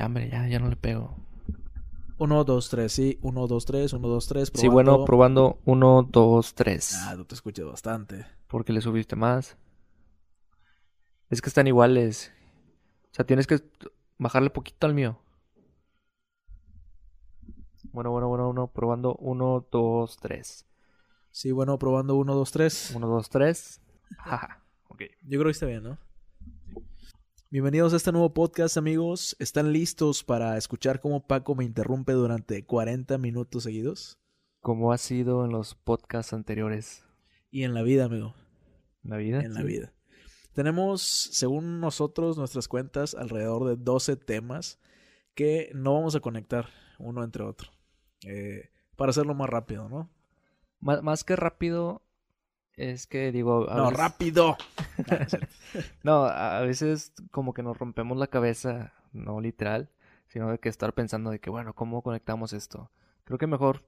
[0.00, 1.14] Ya, hombre, ya, ya no le pego.
[2.16, 3.18] 1, 2, 3, sí.
[3.20, 4.52] 1, 2, 3, 1, 2, 3.
[4.54, 6.94] Sí, bueno, probando 1, 2, 3.
[7.02, 8.24] Ah, tú te escuchas bastante.
[8.46, 9.58] ¿Por qué le subiste más?
[11.28, 12.32] Es que están iguales.
[13.12, 13.60] O sea, tienes que
[14.16, 15.20] bajarle poquito al mío.
[17.92, 20.66] Bueno, bueno, bueno, uno, probando 1, 2, 3.
[21.30, 22.92] Sí, bueno, probando 1, 2, 3.
[22.96, 23.82] 1, 2, 3.
[24.16, 25.02] Jaja, ok.
[25.24, 25.98] Yo creo que está bien, ¿no?
[27.52, 29.34] Bienvenidos a este nuevo podcast, amigos.
[29.40, 34.20] ¿Están listos para escuchar cómo Paco me interrumpe durante 40 minutos seguidos?
[34.60, 37.04] Como ha sido en los podcasts anteriores.
[37.50, 38.36] Y en la vida, amigo.
[39.02, 39.40] ¿En la vida?
[39.40, 39.92] En la vida.
[40.52, 44.78] Tenemos, según nosotros, nuestras cuentas, alrededor de 12 temas
[45.34, 46.68] que no vamos a conectar
[47.00, 47.72] uno entre otro.
[48.28, 50.08] Eh, para hacerlo más rápido, ¿no?
[50.78, 52.02] más que rápido,
[52.80, 53.66] es que digo...
[53.66, 54.56] no, rápido.
[56.02, 59.90] no, a veces como que nos rompemos la cabeza, no literal,
[60.28, 62.90] sino de que estar pensando de que, bueno, ¿cómo conectamos esto?
[63.24, 63.84] Creo que mejor,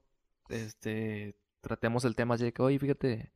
[0.49, 3.31] este, tratemos el tema así de que, oye, fíjate,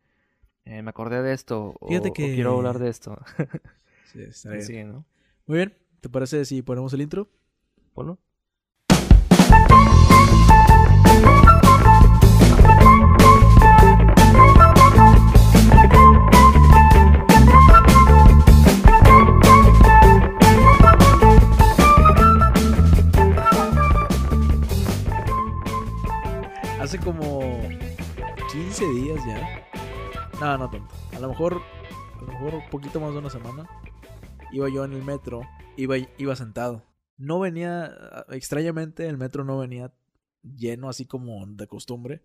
[0.66, 2.36] eh, me acordé de esto, fíjate o, que...
[2.36, 3.17] quiero hablar de esto.
[4.11, 4.92] sí, está bien.
[4.92, 5.05] ¿no?
[5.47, 7.30] Muy bien, ¿te parece si ponemos el intro?
[7.94, 8.19] Ponlo.
[26.88, 27.41] Hace como
[28.49, 29.67] 15 días ya.
[30.39, 30.95] No, no tanto.
[31.13, 31.61] A lo mejor,
[32.16, 33.69] a lo mejor un poquito más de una semana.
[34.53, 35.41] Iba yo en el metro,
[35.75, 36.85] iba, iba sentado.
[37.17, 37.93] No venía,
[38.30, 39.93] extrañamente, el metro no venía
[40.43, 42.21] lleno así como de costumbre.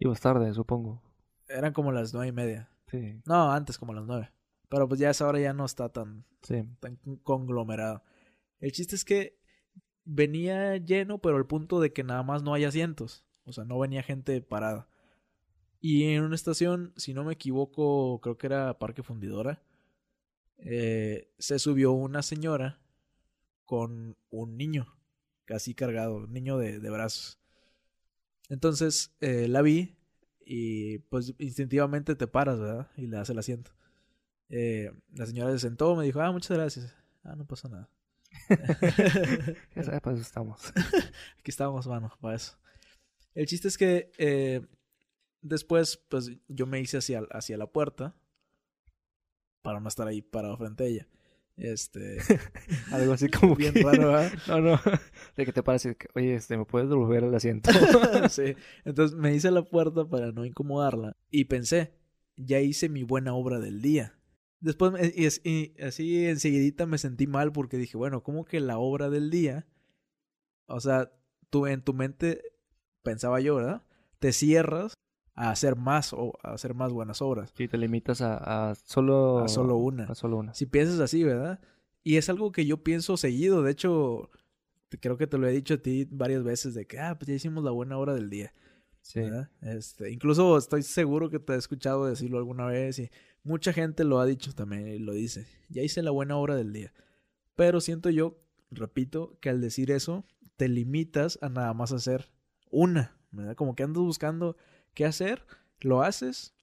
[0.00, 1.00] Ibas tarde, supongo.
[1.46, 2.68] Eran como las nueve y media.
[2.88, 3.22] Sí.
[3.24, 4.32] No, antes como las nueve.
[4.68, 6.64] Pero pues ya esa hora ya no está tan, sí.
[6.80, 8.02] tan conglomerado.
[8.58, 9.38] El chiste es que
[10.04, 13.23] venía lleno, pero el punto de que nada más no hay asientos.
[13.44, 14.88] O sea, no venía gente parada.
[15.80, 19.62] Y en una estación, si no me equivoco, creo que era Parque Fundidora,
[20.58, 22.80] eh, se subió una señora
[23.66, 24.96] con un niño,
[25.44, 27.38] casi cargado, un niño de, brazos.
[28.48, 29.96] Entonces eh, la vi
[30.46, 32.90] y pues instintivamente te paras, ¿verdad?
[32.96, 33.72] Y le das el asiento.
[34.48, 36.94] Eh, la señora se sentó, me dijo, ah, muchas gracias.
[37.24, 37.90] Ah, no pasa nada.
[39.74, 40.72] ya sabes, eso estamos.
[41.38, 42.56] Aquí estamos, mano, para eso.
[43.34, 44.60] El chiste es que eh,
[45.42, 48.16] después, pues yo me hice hacia, hacia la puerta
[49.62, 51.08] para no estar ahí parado frente a ella.
[51.56, 52.18] Este.
[52.92, 54.32] Algo así como bien raro, ¿verdad?
[54.48, 54.80] No, no.
[55.36, 57.70] De que te parece que, oye, este, ¿me puedes devolver el asiento?
[58.28, 58.56] sí.
[58.84, 61.16] Entonces me hice la puerta para no incomodarla.
[61.30, 61.94] Y pensé,
[62.36, 64.18] ya hice mi buena obra del día.
[64.60, 69.10] Después, y, y así enseguidita me sentí mal porque dije, bueno, ¿cómo que la obra
[69.10, 69.66] del día?
[70.66, 71.12] O sea,
[71.50, 72.42] tú en tu mente
[73.04, 73.82] pensaba yo, ¿verdad?
[74.18, 74.94] Te cierras
[75.34, 77.52] a hacer más o a hacer más buenas obras.
[77.56, 80.04] Sí, te limitas a, solo a solo una.
[80.06, 80.54] A solo una.
[80.54, 81.60] Si piensas así, ¿verdad?
[82.02, 83.62] Y es algo que yo pienso seguido.
[83.62, 84.30] De hecho,
[85.00, 87.34] creo que te lo he dicho a ti varias veces de que, ah, pues ya
[87.34, 88.52] hicimos la buena hora del día.
[89.00, 89.20] Sí.
[89.60, 93.10] Este, incluso estoy seguro que te he escuchado decirlo alguna vez y
[93.42, 95.46] mucha gente lo ha dicho también y lo dice.
[95.68, 96.92] Ya hice la buena hora del día.
[97.54, 100.24] Pero siento yo, repito, que al decir eso
[100.56, 102.30] te limitas a nada más hacer
[102.74, 103.56] una, ¿verdad?
[103.56, 104.56] Como que andas buscando
[104.94, 105.44] qué hacer,
[105.80, 106.54] lo haces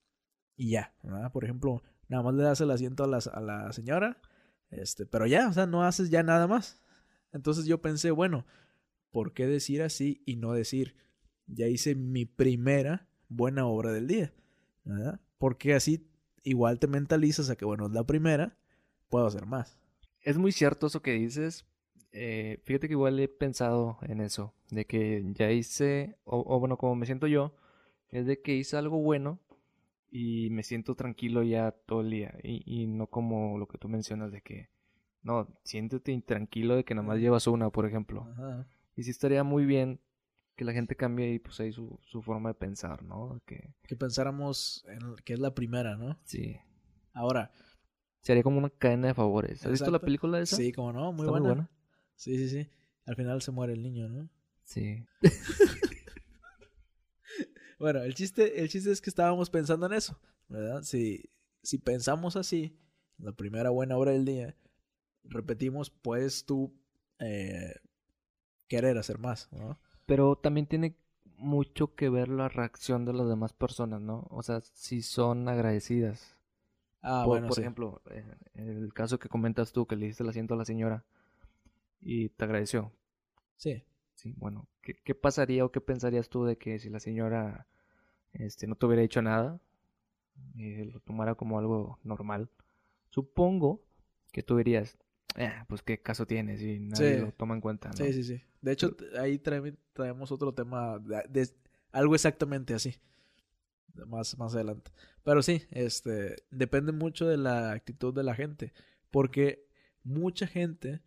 [0.55, 0.93] y ya.
[1.33, 4.21] Por ejemplo, nada más le das el asiento a la, a la señora,
[4.69, 6.83] este, pero ya, o sea, no haces ya nada más.
[7.33, 8.45] Entonces yo pensé, bueno,
[9.11, 10.95] ¿por qué decir así y no decir,
[11.47, 14.33] ya hice mi primera buena obra del día?
[14.83, 15.19] ¿verdad?
[15.37, 16.07] Porque así
[16.43, 18.57] igual te mentalizas a que, bueno, es la primera,
[19.09, 19.77] puedo hacer más.
[20.21, 21.65] Es muy cierto eso que dices,
[22.11, 26.95] eh, fíjate que igual he pensado en eso, de que ya hice, o, bueno, como
[26.95, 27.55] me siento yo,
[28.09, 29.39] es de que hice algo bueno
[30.09, 33.87] y me siento tranquilo ya todo el día y, y no como lo que tú
[33.87, 34.69] mencionas de que,
[35.23, 38.27] no, siéntete intranquilo de que nada más llevas una, por ejemplo.
[38.95, 40.01] Y sí estaría muy bien
[40.55, 43.41] que la gente cambie y pues ahí su, su forma de pensar, ¿no?
[43.45, 46.19] Que, que pensáramos en que es la primera, ¿no?
[46.23, 46.57] Sí.
[47.13, 47.51] Ahora.
[48.19, 49.65] Sería como una cadena de favores.
[49.65, 50.55] ¿Has visto la película de esa?
[50.55, 51.69] Sí, como no, muy buena.
[52.21, 52.69] Sí, sí, sí.
[53.07, 54.29] Al final se muere el niño, ¿no?
[54.63, 55.03] Sí.
[57.79, 60.83] bueno, el chiste, el chiste es que estábamos pensando en eso, ¿verdad?
[60.83, 61.31] Si,
[61.63, 62.77] si pensamos así,
[63.17, 64.55] la primera buena hora del día,
[65.23, 66.79] repetimos, puedes tú
[67.17, 67.73] eh,
[68.67, 69.79] querer hacer más, ¿no?
[70.05, 70.95] Pero también tiene
[71.37, 74.27] mucho que ver la reacción de las demás personas, ¿no?
[74.29, 76.37] O sea, si son agradecidas.
[77.01, 78.03] Ah, bueno, por ejemplo,
[78.53, 81.03] en el caso que comentas tú, que le diste el asiento a la señora,
[82.01, 82.91] y te agradeció.
[83.57, 83.83] Sí.
[84.15, 87.67] Sí, bueno, ¿qué, qué pasaría o qué pensarías tú de que si la señora
[88.33, 89.59] este, no te hubiera dicho nada
[90.55, 92.49] y lo tomara como algo normal?
[93.09, 93.81] Supongo
[94.31, 94.97] que tú dirías,
[95.35, 97.21] "Ah, pues qué caso tiene si nadie Sí.
[97.21, 97.95] lo toma en cuenta, ¿no?
[97.95, 98.41] Sí, sí, sí.
[98.61, 101.49] De hecho, ahí trae- traemos otro tema de, de
[101.91, 102.95] algo exactamente así.
[104.07, 104.91] Más, más adelante.
[105.23, 108.71] Pero sí, este, depende mucho de la actitud de la gente.
[109.09, 109.67] Porque
[110.03, 111.01] mucha gente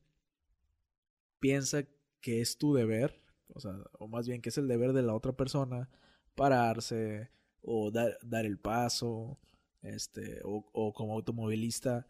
[1.44, 1.84] piensa
[2.22, 5.14] que es tu deber, o sea, o más bien que es el deber de la
[5.14, 5.90] otra persona,
[6.34, 7.30] pararse
[7.60, 9.38] o dar, dar el paso,
[9.82, 12.06] este, o, o como automovilista,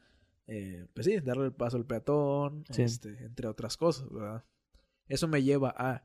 [0.47, 2.83] eh, pues sí, darle el paso al peatón, Sí.
[2.83, 4.45] este, entre otras cosas, ¿verdad?
[5.09, 6.05] Eso me lleva a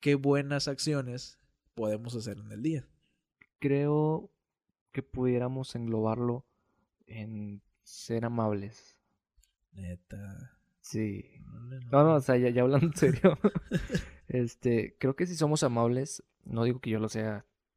[0.00, 1.38] qué buenas acciones
[1.74, 2.88] podemos hacer en el día.
[3.58, 4.30] Creo
[4.92, 6.46] que pudiéramos englobarlo
[7.06, 8.96] en ser amables.
[9.72, 10.58] Neta.
[10.82, 11.24] Sí.
[11.90, 13.38] No, no, o sea, ya, ya hablando en serio.
[14.28, 17.46] este, creo que si somos amables, no digo que yo lo sea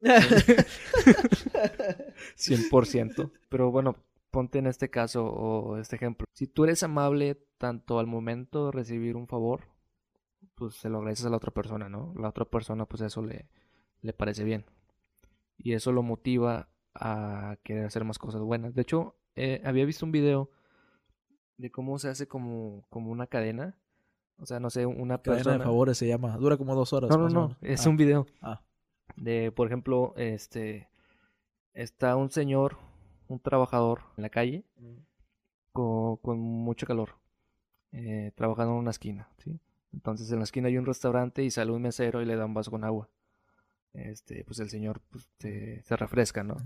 [2.36, 3.96] 100%, pero bueno,
[4.30, 6.26] ponte en este caso o este ejemplo.
[6.32, 9.62] Si tú eres amable tanto al momento de recibir un favor,
[10.54, 12.12] pues se lo agradeces a la otra persona, ¿no?
[12.18, 13.48] La otra persona, pues eso le,
[14.02, 14.66] le parece bien.
[15.56, 18.74] Y eso lo motiva a querer hacer más cosas buenas.
[18.74, 20.50] De hecho, eh, había visto un video
[21.58, 23.76] de cómo se hace como, como una cadena.
[24.38, 25.58] O sea, no sé, una Cadena persona...
[25.58, 26.36] de favores se llama.
[26.36, 27.10] Dura como dos horas.
[27.10, 28.60] No, no, no, es Ah, un video ah,
[29.16, 30.88] de, por ejemplo, este,
[31.72, 32.76] está un señor,
[33.28, 34.64] un trabajador en la calle
[35.72, 37.16] con, con mucho calor,
[37.92, 39.58] eh, trabajando en una esquina, ¿sí?
[39.92, 42.52] Entonces en la esquina hay un restaurante y sale un mesero y le da un
[42.52, 43.08] vaso con agua.
[43.94, 46.56] Este, pues el señor pues, se, se refresca, ¿no?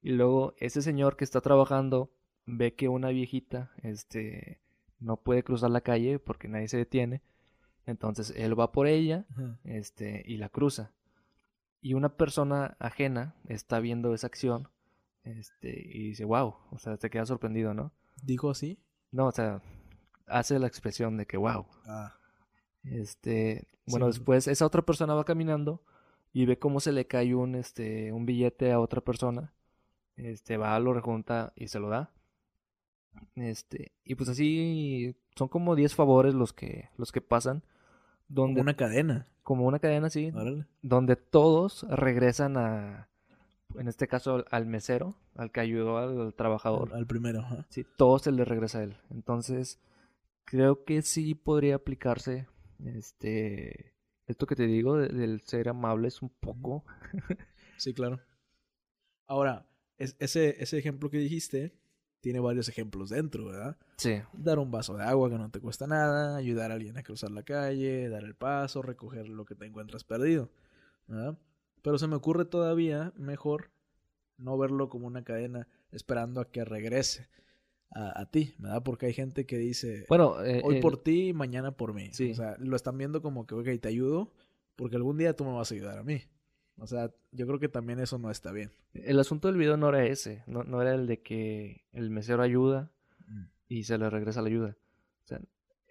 [0.00, 2.10] Y luego ese señor que está trabajando
[2.46, 4.60] ve que una viejita, este,
[5.00, 7.22] no puede cruzar la calle porque nadie se detiene.
[7.86, 9.58] Entonces él va por ella Ajá.
[9.64, 10.92] este, y la cruza.
[11.80, 14.68] Y una persona ajena está viendo esa acción,
[15.24, 17.92] este, y dice, wow, o sea, te queda sorprendido, ¿no?
[18.22, 18.78] ¿Dijo así?
[19.10, 19.60] No, o sea,
[20.26, 21.66] hace la expresión de que, wow.
[21.86, 22.14] Ah.
[22.84, 24.18] Este, bueno, Sí.
[24.18, 25.82] después esa otra persona va caminando
[26.32, 29.52] y ve cómo se le cae un, este, un billete a otra persona.
[30.16, 32.12] Este, va, lo rejunta y se lo da.
[33.34, 37.60] Este, y pues así son como 10 favores los que, los que pasan.
[37.60, 39.26] Como Donde, una cadena.
[39.42, 40.66] como una cadena Órale.
[40.80, 43.08] donde todos regresan a,
[43.78, 46.90] en este caso, al- mesero, al que ayudó al trabajador.
[46.92, 47.40] Al, al primero.
[47.40, 47.66] ajá.
[47.68, 48.96] Sí, todo se le regresa a él.
[49.10, 49.78] Entonces,
[50.44, 52.46] creo que sí podría aplicarse,
[52.84, 53.94] este,
[54.26, 56.84] esto que te digo, de- del ser amables un poco.
[57.76, 58.20] Sí, claro.
[59.26, 59.66] Ahora,
[59.98, 61.74] es- ese, ese ejemplo que dijiste
[62.22, 63.76] tiene varios ejemplos dentro, ¿verdad?
[63.98, 67.02] Sí, Dar un vaso de agua que no te cuesta nada, ayudar a alguien a
[67.02, 70.48] cruzar la calle, dar el paso, recoger lo que te encuentras perdido.
[71.08, 71.36] ¿verdad?
[71.82, 73.70] Pero se me ocurre todavía mejor
[74.38, 77.28] no verlo como una cadena esperando a que regrese
[77.90, 78.82] a, a ti, ¿verdad?
[78.84, 82.08] Porque hay gente que dice, bueno, eh, hoy el- por ti, mañana por mí.
[82.12, 82.30] Sí.
[82.30, 84.32] O sea, lo están viendo como que, ok, te ayudo
[84.76, 86.22] porque algún día tú me vas a ayudar a mí.
[86.82, 88.72] O sea, yo creo que también eso no está bien.
[88.92, 92.42] el asunto del video no era ese, no, no era el de que el mesero
[92.42, 92.90] ayuda
[93.68, 94.76] y se le regresa la ayuda.
[95.24, 95.40] O sea,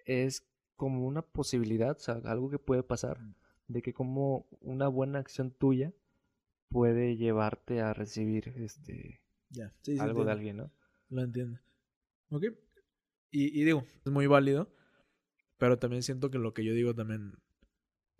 [0.04, 0.46] es
[0.76, 3.34] como una posibilidad, o sea, algo que puede pasar, Mm.
[3.68, 5.94] de que como una buena acción tuya
[6.68, 10.70] puede llevarte a recibir este sí, sí, algo de alguien, ¿no?
[11.08, 11.58] Lo entiendo.
[12.30, 12.44] Ok.
[13.30, 14.68] Y, y digo, es muy válido,
[15.56, 17.32] pero también siento que lo que yo digo también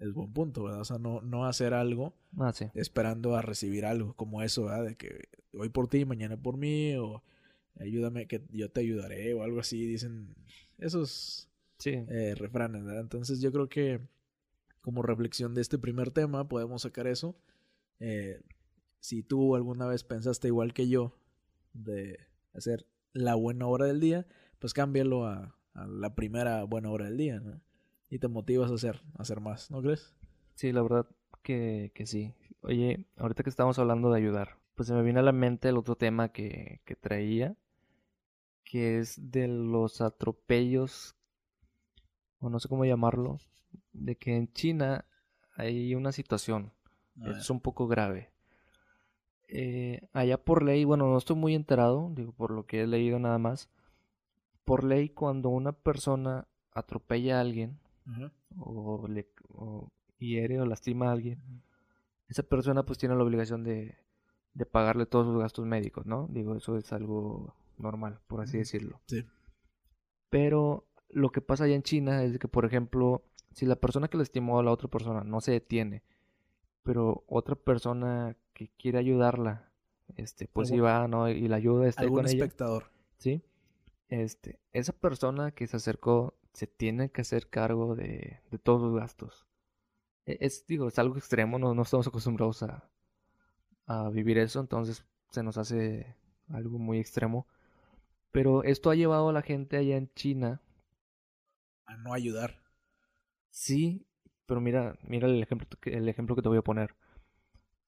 [0.03, 0.81] es buen punto, ¿verdad?
[0.81, 2.67] O sea, no, no hacer algo Ah, sí.
[2.75, 4.85] esperando a recibir algo, como eso, ¿verdad?
[4.85, 7.23] De que hoy por ti, mañana por mí, o
[7.79, 10.35] ayúdame que yo te ayudaré, o algo así, dicen
[10.79, 11.91] esos Sí.
[12.09, 13.01] eh, refranes, ¿verdad?
[13.01, 14.01] Entonces yo creo que
[14.81, 17.37] como reflexión de este primer tema podemos sacar eso.
[18.01, 18.41] Eh,
[19.01, 21.15] si tú alguna vez pensaste igual que yo
[21.73, 22.19] de
[22.55, 24.27] hacer la buena hora del día,
[24.59, 27.61] pues cámbialo a, a la primera buena hora del día, ¿no?
[28.13, 30.13] Y te motivas a hacer, a hacer más, ¿no crees?
[30.55, 31.07] Sí, la verdad
[31.43, 32.35] que, que sí.
[32.61, 35.79] Oye, ahorita que estamos hablando de ayudar, pues se me viene a la mente el
[35.79, 37.57] otro tema que, que traía,
[38.65, 41.17] que es de los atropellos,
[42.39, 43.39] o no sé cómo llamarlo,
[43.95, 45.07] de que en China
[45.57, 46.71] hay una situación,
[47.25, 48.31] es un poco grave.
[49.49, 53.19] Eh, allá por ley, bueno, no estoy muy enterado, digo, por lo que he leído
[53.19, 53.71] nada más,
[54.67, 57.81] por ley cuando una persona atropella a alguien,
[58.59, 61.41] O, le, o hiere o lastima a alguien,
[62.29, 63.97] esa persona pues tiene la obligación de,
[64.55, 66.27] de pagarle todos sus gastos médicos, ¿no?
[66.31, 69.01] Digo, eso es algo normal, por así decirlo.
[69.07, 69.25] Sí.
[70.31, 74.17] Pero lo que pasa allá en China es que, por ejemplo, si la persona que
[74.19, 76.03] lastimó a la otra persona no se detiene,
[76.83, 79.71] pero otra persona que quiere ayudarla,
[80.17, 81.29] este, pues Algún- iba, ¿no?
[81.29, 82.85] Y la ayuda está Algún con ella, espectador.
[83.19, 83.43] ¿sí?
[84.09, 88.95] Este, esa persona que se acercó se tiene que hacer cargo de, de todos los
[89.01, 89.47] gastos.
[90.27, 92.91] E- Es, digo, es algo extremo, no, no estamos acostumbrados a,
[93.87, 96.17] a vivir eso, entonces se nos hace
[96.49, 97.47] algo muy extremo.
[98.33, 100.63] Pero esto ha llevado a la gente allá en China
[101.87, 102.59] A no ayudar.
[103.51, 104.07] Sí,
[104.47, 106.95] pero mira, mira el ejemplo que, el ejemplo que te voy a poner.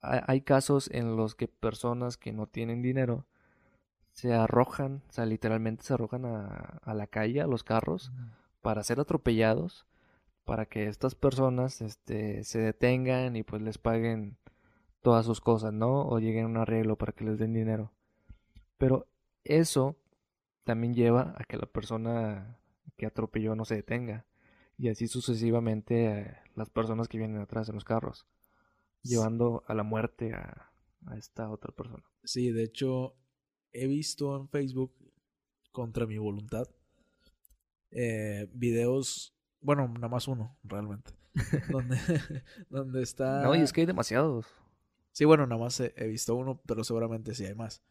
[0.03, 3.27] Hay, casos en los que personas que no tienen dinero
[4.13, 8.13] se arrojan, o sea, literalmente se arrojan a, a la calle, a los carros,
[8.65, 9.85] para ser atropellados,
[10.47, 14.39] para que estas personas este, se detengan y pues les paguen
[15.03, 16.09] todas sus cosas, ¿no?
[16.09, 17.93] O lleguen a un arreglo para que les den dinero.
[18.79, 19.07] Pero
[19.45, 19.99] eso
[20.65, 22.59] también lleva a que la persona
[22.97, 24.25] que atropelló no se detenga.
[24.79, 28.27] Y así sucesivamente eh, las personas que vienen atrás en los carros,
[29.03, 30.73] llevando a la muerte a,
[31.05, 32.05] a esta otra persona.
[32.25, 33.15] Sí, de hecho,
[33.73, 34.95] he visto en Facebook,
[35.71, 36.67] contra mi voluntad,
[37.95, 41.13] eh, videos, bueno, nada más uno, realmente,
[41.71, 41.97] donde,
[42.69, 43.43] donde está...
[43.43, 44.47] No, y es que hay demasiados.
[45.13, 47.83] Sí, bueno, nada más he, he visto uno, pero seguramente sí hay más.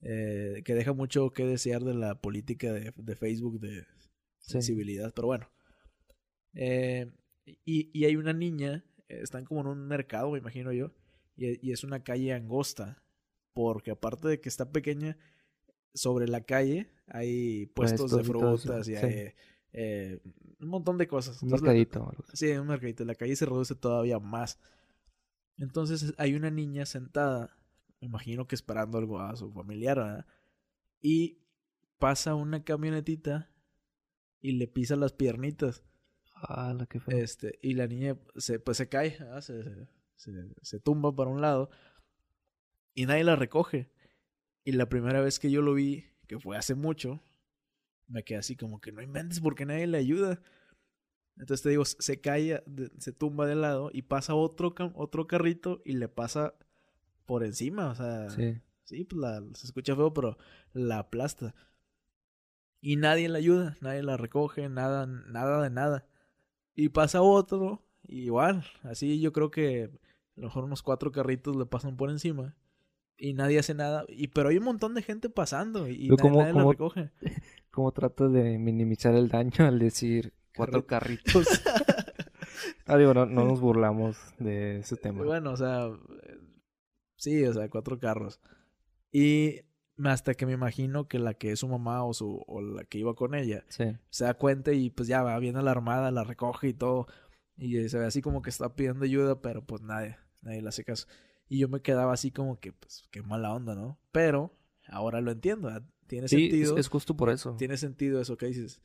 [0.00, 3.86] Eh, que deja mucho que desear de la política de, de Facebook de
[4.40, 4.52] Sí.
[4.52, 5.48] sensibilidad, pero bueno.
[6.54, 7.10] Eh,
[7.44, 10.92] y, y hay una niña, están como en un mercado, me imagino yo,
[11.36, 13.02] y, y es una calle angosta,
[13.54, 15.16] porque aparte de que está pequeña,
[15.94, 18.96] sobre la calle hay puestos de Puestos y eso, frutas y sí.
[18.96, 19.32] hay
[19.72, 20.20] eh,
[20.60, 21.42] un montón de cosas.
[21.42, 22.12] Un Entonces, mercadito.
[22.32, 23.04] Sí, un mercadito.
[23.04, 24.58] La calle se reduce todavía más.
[25.56, 27.56] Entonces hay una niña sentada,
[28.00, 30.26] me imagino que esperando algo a su familiar, ¿verdad?
[31.00, 31.38] Y
[31.98, 33.50] pasa una camionetita
[34.40, 35.84] y le pisa las piernitas.
[36.34, 37.20] Ah, la que fue.
[37.20, 39.86] Este, y la niña se, pues se cae, se-
[40.16, 41.70] se- se tumba para un lado
[42.94, 43.90] y nadie la recoge.
[44.64, 47.22] Y la primera vez que yo lo vi, que fue hace mucho,
[48.08, 50.40] me quedé así como que no inventes porque nadie le ayuda.
[51.36, 52.62] Entonces te digo, se cae,
[52.98, 56.54] se tumba de lado y pasa otro, otro carrito y le pasa
[57.26, 57.90] por encima.
[57.90, 58.60] O sea, Sí.
[58.84, 60.36] Sí, pues la, se escucha feo, pero
[60.72, 61.54] la aplasta.
[62.80, 66.06] Y nadie la ayuda, nadie la recoge, nada, nada de nada.
[66.74, 71.56] Y pasa otro, y igual, así yo creo que a lo mejor unos cuatro carritos
[71.56, 72.54] le pasan por encima.
[73.16, 74.04] Y nadie hace nada.
[74.08, 77.10] Y pero hay un montón de gente pasando y, nadie, ¿cómo- la recoge.
[77.70, 81.46] ¿Cómo tratas de minimizar el daño al decir cuatro carritos?
[82.86, 85.24] ah, digo, no, no nos burlamos de ese tema.
[85.24, 85.88] Bueno, o sea,
[87.16, 88.40] sí, o sea, cuatro carros.
[89.10, 89.62] Y
[90.04, 92.98] hasta que me imagino que la que es su mamá o su o la que
[92.98, 93.84] iba con ella Sí.
[94.10, 97.06] se da cuenta y pues ya va bien alarmada, la recoge y todo.
[97.56, 100.84] Y se ve así como que está pidiendo ayuda, pero pues nadie, nadie le hace
[100.84, 101.06] caso.
[101.48, 103.98] Y yo me quedaba así como que, pues, qué mala onda, ¿no?
[104.12, 104.54] Pero
[104.88, 105.82] ahora lo entiendo, ¿verdad?
[106.06, 106.76] tiene Sí, es, sentido.
[106.78, 107.56] es justo por eso.
[107.56, 108.80] Tiene sentido eso que dices.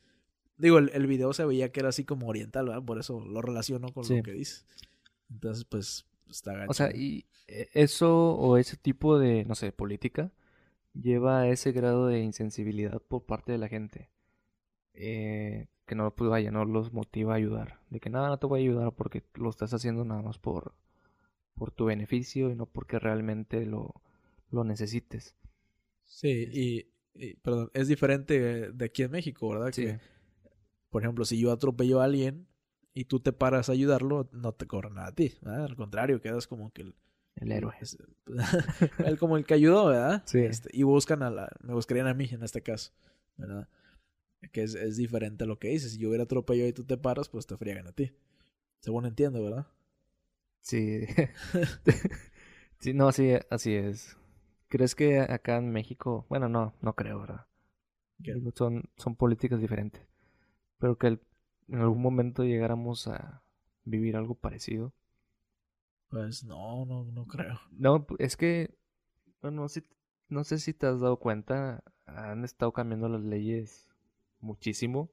[0.57, 2.83] Digo, el, el video se veía que era así como oriental, ¿verdad?
[2.83, 4.17] Por eso lo relaciono con Sí.
[4.17, 4.65] lo que dices.
[5.29, 6.71] Entonces, pues, está gacho.
[6.71, 10.31] O sea, y eh, eso o ese tipo de, no sé, política
[10.93, 14.09] lleva a ese grado de insensibilidad por parte de la gente.
[14.93, 17.79] Eh, que no, pues vaya, no los motiva a ayudar.
[17.89, 20.73] De que nada, no te voy a ayudar porque lo estás haciendo nada más por,
[21.59, 23.93] por tu beneficio y no porque realmente lo,
[24.49, 25.35] lo necesites.
[26.05, 29.71] Sí, y, y, perdón, es diferente de aquí en México, ¿verdad?
[29.71, 29.83] Sí.
[29.85, 29.99] Que,
[30.89, 32.47] por ejemplo, si yo atropello a alguien
[32.95, 35.65] y tú te paras a ayudarlo, no te cobran nada a ti, ¿verdad?
[35.65, 36.95] Al contrario, quedas como que el,
[37.35, 37.73] El héroe.
[37.79, 37.97] es-
[39.05, 40.23] el- como el que ayudó, ¿verdad?
[40.25, 40.39] Sí.
[40.39, 42.91] Este, y buscan a la, me buscarían a mí en este caso,
[43.37, 43.67] ¿verdad?
[44.51, 45.91] Que es, es diferente a lo que dices.
[45.91, 48.11] Si yo hubiera atropellado y tú te paras, pues te friegan a ti.
[48.79, 49.67] Según entiendo, ¿verdad?
[50.61, 51.05] Sí.
[52.79, 54.17] sí, no, sí, así es.
[54.69, 57.45] ¿Crees que acá en México, bueno, no, no creo, ¿verdad?
[58.55, 60.01] Son, son políticas diferentes.
[60.79, 61.21] Pero que el-
[61.69, 63.43] en algún momento llegáramos a
[63.85, 64.93] vivir algo parecido.
[66.09, 67.59] Pues no, no, no creo.
[67.71, 68.75] No, es que,
[69.41, 69.83] bueno, no sé,
[70.29, 73.89] no sé si te has dado cuenta, han estado cambiando las leyes
[74.41, 75.09] muchísimo.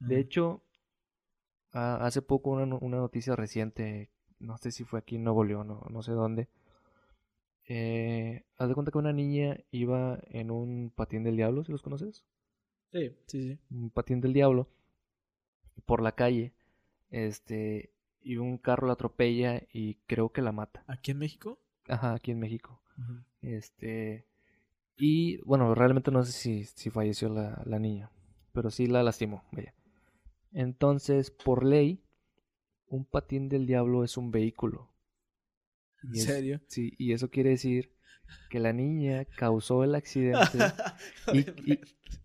[0.00, 0.62] De hecho,
[1.72, 2.66] a- hace poco una
[2.98, 4.10] noticia reciente,
[4.42, 6.48] no sé si fue aquí en Nuevo León o no sé dónde,
[7.68, 11.82] eh, haz de cuenta que una niña iba en un patín del diablo, ¿si los
[11.82, 12.24] conoces?
[12.92, 13.58] Sí, sí, sí.
[13.70, 14.68] Un patín del diablo
[15.86, 16.52] por la calle,
[17.10, 20.84] este, y un carro la atropella y creo que la mata.
[20.86, 21.58] ¿Aquí en México?
[21.88, 22.80] Ajá, aquí en México.
[23.40, 24.26] Este,
[24.96, 28.10] y bueno, realmente no sé si, si falleció la, la niña,
[28.52, 29.74] pero sí la lastimó, vaya.
[30.52, 32.01] Entonces, por ley,
[32.92, 34.88] un patín del diablo es un vehículo.
[36.02, 36.60] ¿En es- serio?
[36.66, 37.90] Sí, y eso quiere decir
[38.50, 40.58] que la niña causó el accidente
[41.32, 41.80] y, y-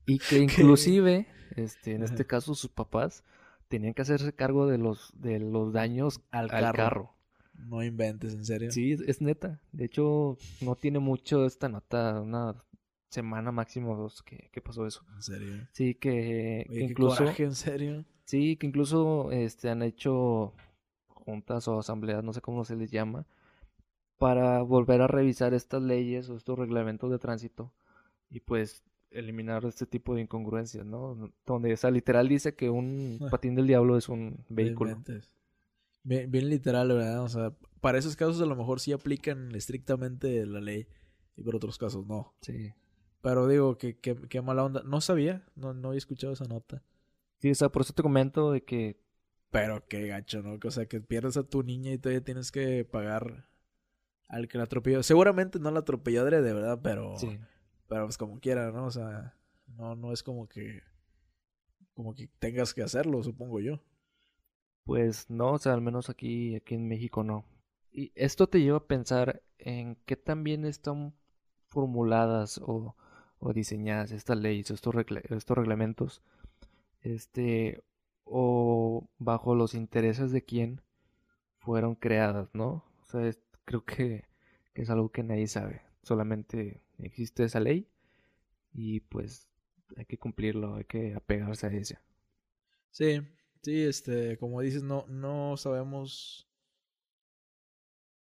[0.06, 3.24] y que inclusive, este, en este caso, sus papás
[3.70, 6.74] tenían que hacerse cargo de los, de los daños Al al carro.
[6.78, 7.14] carro.
[7.70, 8.72] No inventes, ¿en serio?
[8.72, 9.62] Sí, es- es neta.
[9.72, 12.56] De hecho, no tiene mucho esta nota, una
[13.10, 15.06] semana máximo dos que, que pasó eso.
[15.16, 15.68] En serio.
[15.72, 18.06] Sí, que, que Oye, qué incluso, coraje, en serio.
[18.28, 20.54] Sí, que incluso este, han hecho
[21.08, 23.26] juntas o asambleas, no sé cómo se les llama,
[24.18, 27.72] para volver a revisar estas leyes o estos reglamentos de tránsito
[28.30, 31.32] y pues eliminar este tipo de incongruencias, ¿no?
[31.46, 33.30] Donde, o sea, literal dice que un Ah.
[33.32, 35.02] patín del diablo es un vehículo.
[36.04, 37.24] Bien, bien literal, ¿verdad?
[37.24, 40.88] O sea, para esos casos a lo mejor sí aplican estrictamente la ley
[41.36, 42.34] y por otros casos no.
[42.42, 42.74] Sí.
[43.22, 44.84] Pero digo, que qué, qué mala onda.
[44.84, 46.84] No sabía, no, no había escuchado esa nota.
[47.40, 49.00] Sí, o sea, por eso te comento de que
[49.52, 50.58] Pero qué gacho, ¿no?
[50.64, 53.48] O sea, que pierdes a tu niña y todavía tienes que pagar
[54.28, 55.04] al que la atropelló.
[55.04, 57.40] Seguramente no la atropelló de verdad, pero, sí.
[57.88, 58.86] pero pues como quiera, ¿no?
[58.86, 59.36] O sea,
[59.68, 60.82] no, no es como que
[61.98, 63.82] como que tengas que hacerlo, supongo yo.
[64.84, 67.44] Pues no, o sea, al menos aquí, aquí en México no.
[67.92, 71.16] Y esto te lleva a pensar en qué tan bien están
[71.70, 72.96] formuladas o,
[73.40, 74.94] o diseñadas estas leyes, estos,
[75.30, 76.22] estos reglamentos,
[77.02, 77.84] este,
[78.26, 80.82] o bajo los intereses de quién
[81.60, 82.84] fueron creadas, ¿no?
[83.02, 84.26] O sea, es- creo que,
[84.74, 85.82] que es algo que nadie sabe.
[86.04, 87.88] Solamente existe esa ley
[88.74, 89.48] y pues
[89.98, 92.02] hay que cumplirlo, hay que apegarse a ella.
[92.92, 93.22] Sí,
[93.64, 96.48] sí, este, como dices, no, no sabemos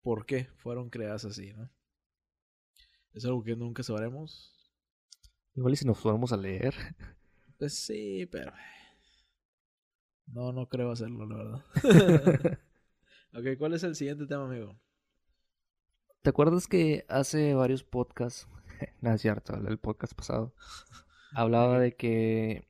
[0.00, 1.68] por qué fueron creadas así, ¿no?
[3.14, 4.54] Es algo que nunca sabremos.
[5.56, 6.75] Igual y si nos fuéramos a leer.
[7.58, 8.52] Pues sí, pero
[10.32, 11.64] no, no creo hacerlo, la verdad.
[13.34, 14.76] ok, ¿cuál es el siguiente tema, amigo?
[16.23, 18.49] ¿Te acuerdas que hace varios podcasts,
[19.00, 20.52] no es cierto, el podcast pasado,
[21.34, 22.69] hablaba de que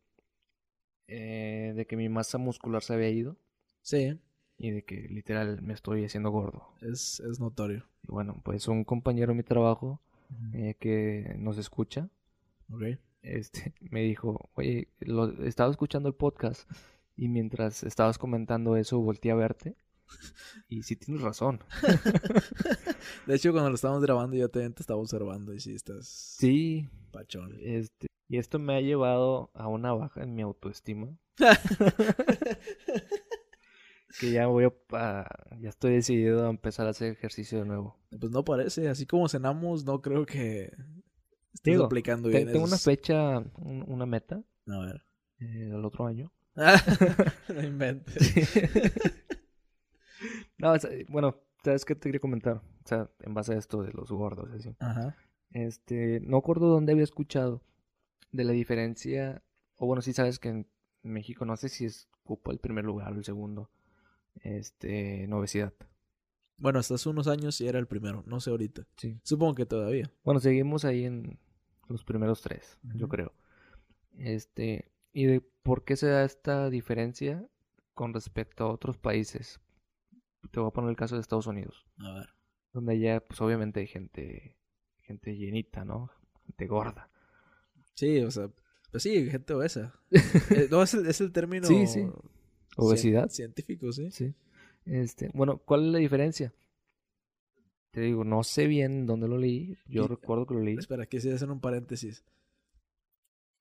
[1.08, 3.36] eh, de que mi masa muscular se había ido
[3.82, 4.18] Sí,
[4.58, 6.68] y de que literal me estoy haciendo gordo?
[6.80, 7.84] es, es notorio.
[8.02, 10.00] Y bueno, pues un compañero de mi trabajo
[10.52, 12.08] eh, que nos escucha,
[12.72, 12.98] Ok.
[13.26, 16.70] Este, me dijo, oye, lo, estaba escuchando el podcast
[17.16, 19.76] y mientras estabas comentando eso volteé a verte
[20.68, 21.60] y sí tienes razón.
[23.26, 26.88] De hecho, cuando lo estábamos grabando, yo también te estaba observando y sí estás Sí,
[27.10, 27.56] pachón.
[27.60, 31.16] Este, y esto me ha llevado a una baja en mi autoestima.
[34.20, 37.98] que ya voy a, a- ya estoy decidido a empezar a hacer ejercicio de nuevo.
[38.18, 40.72] Pues no parece, así como cenamos, no creo que
[41.56, 45.02] estés Digo, aplicando Te- bien tengo una fecha, un- una meta A ver.
[45.40, 46.32] eh, el otro año.
[47.54, 48.16] no inventes.
[50.58, 52.56] No, o sea, bueno, ¿sabes qué te quería comentar?
[52.84, 54.74] O sea, en base a esto de los gordos, así.
[54.78, 55.14] Ajá.
[55.50, 57.62] Este, no acuerdo dónde había escuchado
[58.32, 59.42] de la diferencia,
[59.76, 60.66] o bueno, sí sabes que en
[61.02, 63.70] México no sé si es ocupa el primer lugar o el segundo,
[64.42, 65.74] este, en obesidad.
[66.56, 68.86] Bueno, hasta hace unos años sí era el primero, no sé ahorita.
[68.96, 69.20] Sí.
[69.22, 70.10] Supongo que todavía.
[70.24, 71.38] Bueno, seguimos ahí en
[71.88, 73.32] los primeros tres, yo creo.
[74.18, 77.46] Este, y de por qué se da esta diferencia
[77.94, 79.60] con respecto a otros países.
[80.50, 82.28] Te voy a poner el caso de Estados Unidos, A ver.
[82.72, 84.56] donde allá, pues obviamente hay gente,
[85.00, 86.10] gente llenita, ¿no?
[86.44, 87.10] Gente gorda.
[87.94, 88.50] Sí, o sea,
[88.90, 89.94] pues sí, gente obesa.
[90.50, 91.66] Eh, no, es el, es el término.
[91.66, 92.06] Sí, sí.
[92.76, 93.28] Obesidad.
[93.30, 94.10] científico, sí.
[94.10, 94.34] Sí.
[94.84, 96.52] Este, bueno, ¿cuál es la diferencia?
[97.96, 99.78] Te digo, no sé bien dónde lo leí.
[99.86, 100.76] Yo Y- recuerdo que lo leí.
[100.76, 102.26] Espera, que se hacer un paréntesis.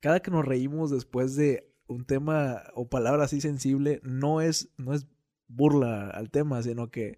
[0.01, 4.93] Cada que nos reímos después de un tema o palabra así sensible, no es, no
[4.93, 5.07] es
[5.47, 7.17] burla al tema, sino que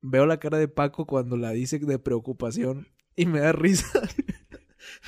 [0.00, 4.00] veo la cara de Paco cuando la dice de preocupación y me da risa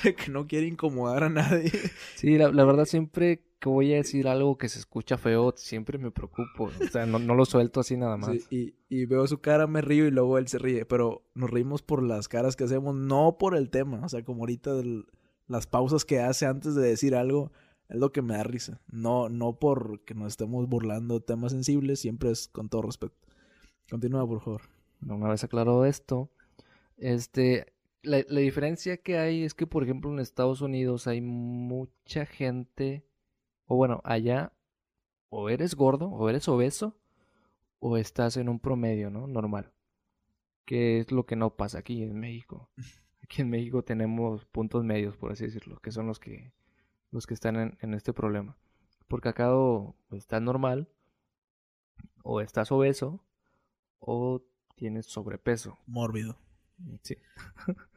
[0.05, 1.73] de que no quiere incomodar a nadie.
[2.15, 5.99] Sí, la, la verdad siempre que voy a decir algo que se escucha feo, siempre
[5.99, 6.65] me preocupo.
[6.65, 8.31] O sea, no, no lo suelto así nada más.
[8.49, 11.51] Sí, y, y veo su cara, me río y luego él se ríe, pero nos
[11.51, 14.01] reímos por las caras que hacemos, no por el tema.
[14.05, 15.07] O sea, como ahorita del-
[15.49, 17.51] las pausas que hace antes de decir algo
[17.89, 18.81] es lo que me da risa.
[18.87, 23.17] No, no porque nos estemos burlando de temas sensibles, siempre es con todo respeto.
[23.91, 24.61] Continúa, por favor.
[25.01, 26.31] Una vez aclarado esto,
[26.97, 32.27] este, la, la diferencia que hay es que, por ejemplo, en Estados Unidos hay mucha
[32.27, 33.05] gente,
[33.69, 34.53] o bueno, allá,
[35.29, 36.99] o eres gordo, o eres obeso,
[37.79, 39.27] o estás en un promedio, ¿no?
[39.27, 39.73] Normal.
[40.65, 42.71] Que es lo que no pasa aquí en México.
[43.23, 46.55] Aquí en México tenemos puntos medios, por así decirlo, que son los que,
[47.11, 48.57] los que están en, en este problema.
[49.07, 50.89] Porque acá o está normal,
[52.23, 53.23] o estás obeso
[53.99, 54.43] o
[54.77, 55.79] tienes sobrepeso.
[55.87, 56.39] Mórbido.
[57.03, 57.17] Sí.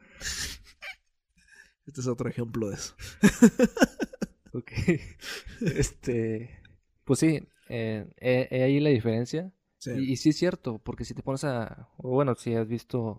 [1.84, 2.94] Este es otro ejemplo de eso.
[4.52, 4.72] Ok.
[5.60, 6.50] este,
[7.04, 9.52] pues sí, eh, eh, eh, ahí la diferencia.
[9.78, 9.90] Sí.
[9.90, 13.18] Y, y sí es cierto, porque si te pones a, o bueno, si has visto,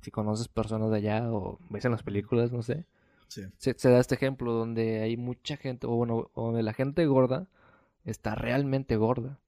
[0.00, 2.86] si conoces personas de allá o ves en las películas, no sé,
[3.28, 3.42] sí.
[3.58, 7.48] se, se da este ejemplo donde hay mucha gente, o bueno, donde la gente gorda
[8.04, 9.40] está realmente gorda.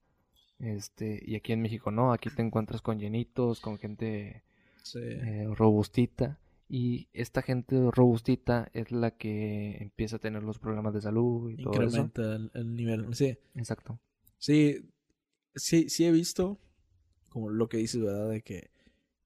[0.59, 4.43] Este, y aquí en México no, aquí te encuentras con llenitos, con gente
[4.83, 4.99] Sí.
[5.01, 6.39] eh, robustita.
[6.75, 11.57] Y esta gente robustita es la que empieza a tener los problemas de salud y
[11.57, 11.83] todo eso.
[11.83, 13.13] Incrementa el, el nivel.
[13.13, 13.37] Sí.
[13.53, 13.99] Exacto.
[14.39, 14.89] Sí,
[15.53, 16.57] sí, sí he visto,
[17.29, 18.27] como lo que dices, ¿verdad?
[18.27, 18.71] De que,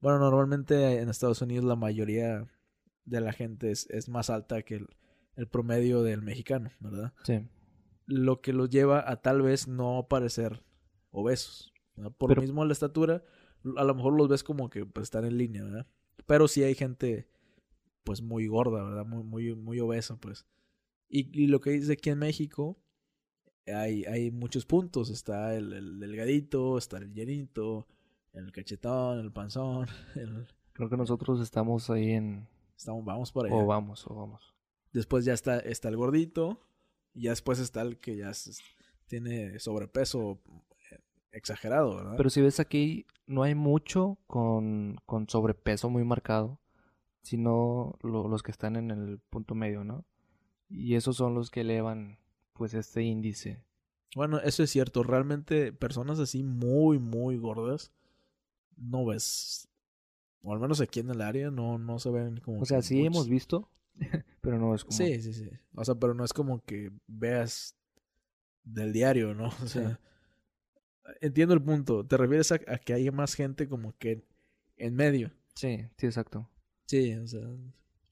[0.02, 2.46] bueno, normalmente en Estados Unidos la mayoría
[3.06, 4.88] de la gente es, es más alta que el,
[5.36, 7.14] el promedio del mexicano, ¿verdad?
[7.24, 7.40] Sí.
[8.04, 10.62] Lo que los lleva a tal vez no parecer
[11.12, 11.72] obesos.
[11.96, 12.12] ¿verdad?
[12.18, 13.24] Por Pero- lo mismo la estatura,
[13.78, 15.86] a lo mejor los ves como que pues, están en línea, ¿verdad?
[16.26, 17.26] Pero sí hay gente
[18.08, 19.04] pues muy gorda, ¿verdad?
[19.04, 20.46] Muy, muy, muy obesa, pues.
[21.10, 22.78] Y, y lo que dice aquí en México,
[23.66, 25.10] hay, hay muchos puntos.
[25.10, 27.86] Está el, el delgadito, está el llenito,
[28.32, 29.86] el cachetón, el panzón.
[30.16, 32.46] el- Creo que nosotros estamos ahí en...
[32.76, 33.54] Estamos, vamos por allá.
[33.56, 34.54] O vamos, o vamos.
[34.92, 36.60] Después ya está, está el gordito.
[37.14, 38.32] Y ya después está el que ya
[39.06, 40.40] tiene sobrepeso
[40.90, 40.98] eh,
[41.32, 42.14] exagerado, ¿verdad?
[42.16, 46.60] Pero si ves aquí, no hay mucho con, con sobrepeso muy marcado,
[47.28, 50.04] sino lo- los que están en el punto medio, ¿no?
[50.68, 52.18] Y esos son los que elevan,
[52.54, 53.62] pues, este índice.
[54.14, 55.02] Bueno, eso es cierto.
[55.02, 57.92] Realmente personas así muy, muy gordas
[58.76, 59.68] no ves.
[60.42, 62.60] O al menos aquí en el área no, no se ven como.
[62.60, 63.06] O sea, sí muchos.
[63.16, 63.68] hemos visto,
[64.40, 64.96] pero no es como...
[64.96, 65.50] Sí, sí, sí.
[65.74, 67.76] O sea, pero no es como que veas
[68.64, 69.48] del diario, ¿no?
[69.62, 70.00] O sea,
[71.20, 72.04] entiendo el punto.
[72.06, 74.22] ¿Te refieres a, a que haya más gente como que
[74.76, 75.32] en medio?
[75.54, 76.48] Sí, sí, exacto.
[76.88, 77.42] Sí, o sea,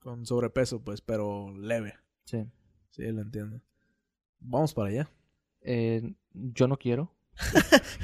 [0.00, 1.94] con sobrepeso, pues, pero leve.
[2.26, 2.44] Sí.
[2.90, 3.60] Sí, lo entiendo.
[4.38, 5.10] Vamos para allá.
[5.62, 7.12] Eh, yo no quiero.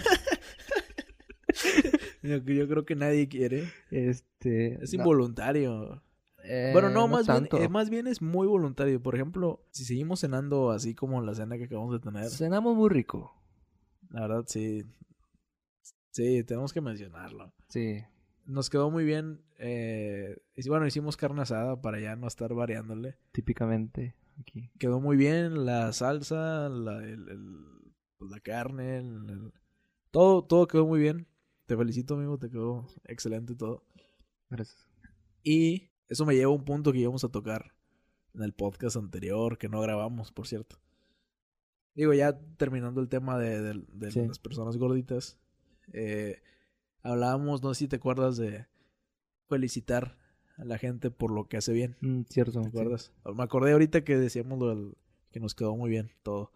[2.23, 3.69] Yo, yo creo que nadie quiere.
[3.91, 4.75] Este...
[4.83, 6.03] Es no, involuntario.
[6.45, 7.57] eh, Bueno, no, más tanto.
[7.57, 9.03] bien, eh, más bien es muy voluntario.
[9.03, 12.89] Por ejemplo, si seguimos cenando así como la cena que acabamos de tener, Cenamos muy
[12.91, 13.33] rico.
[14.11, 14.85] la verdad sí.
[16.13, 17.53] Sí, tenemos que mencionarlo.
[17.69, 18.05] Sí.
[18.45, 19.41] Nos quedó muy bien.
[19.59, 23.17] Eh, y bueno, hicimos carne asada para ya no estar variándole.
[23.33, 24.71] Típicamente aquí.
[24.79, 29.53] Quedó muy bien la salsa, la, el- el- pues, la carne, el- el-
[30.11, 31.27] todo, todo quedó muy bien.
[31.67, 33.85] Te felicito, amigo, te quedó excelente todo.
[34.51, 34.89] Gracias.
[35.43, 37.73] Y eso me lleva a un punto que íbamos a tocar
[38.35, 40.77] en el podcast anterior, que no grabamos, por cierto.
[41.95, 44.27] Digo, ya terminando el tema de, de- de Sí.
[44.27, 45.39] las personas gorditas,
[45.93, 46.43] eh,
[47.03, 48.67] hablábamos, no sé si te acuerdas de
[49.49, 50.17] felicitar
[50.57, 51.97] a la gente por lo que hace bien.
[52.01, 52.61] Mm, cierto.
[52.61, 52.69] ¿Te sí.
[52.69, 53.13] acuerdas?
[53.35, 54.95] Me acordé ahorita que decíamos lo del-
[55.31, 56.53] que nos quedó muy bien todo.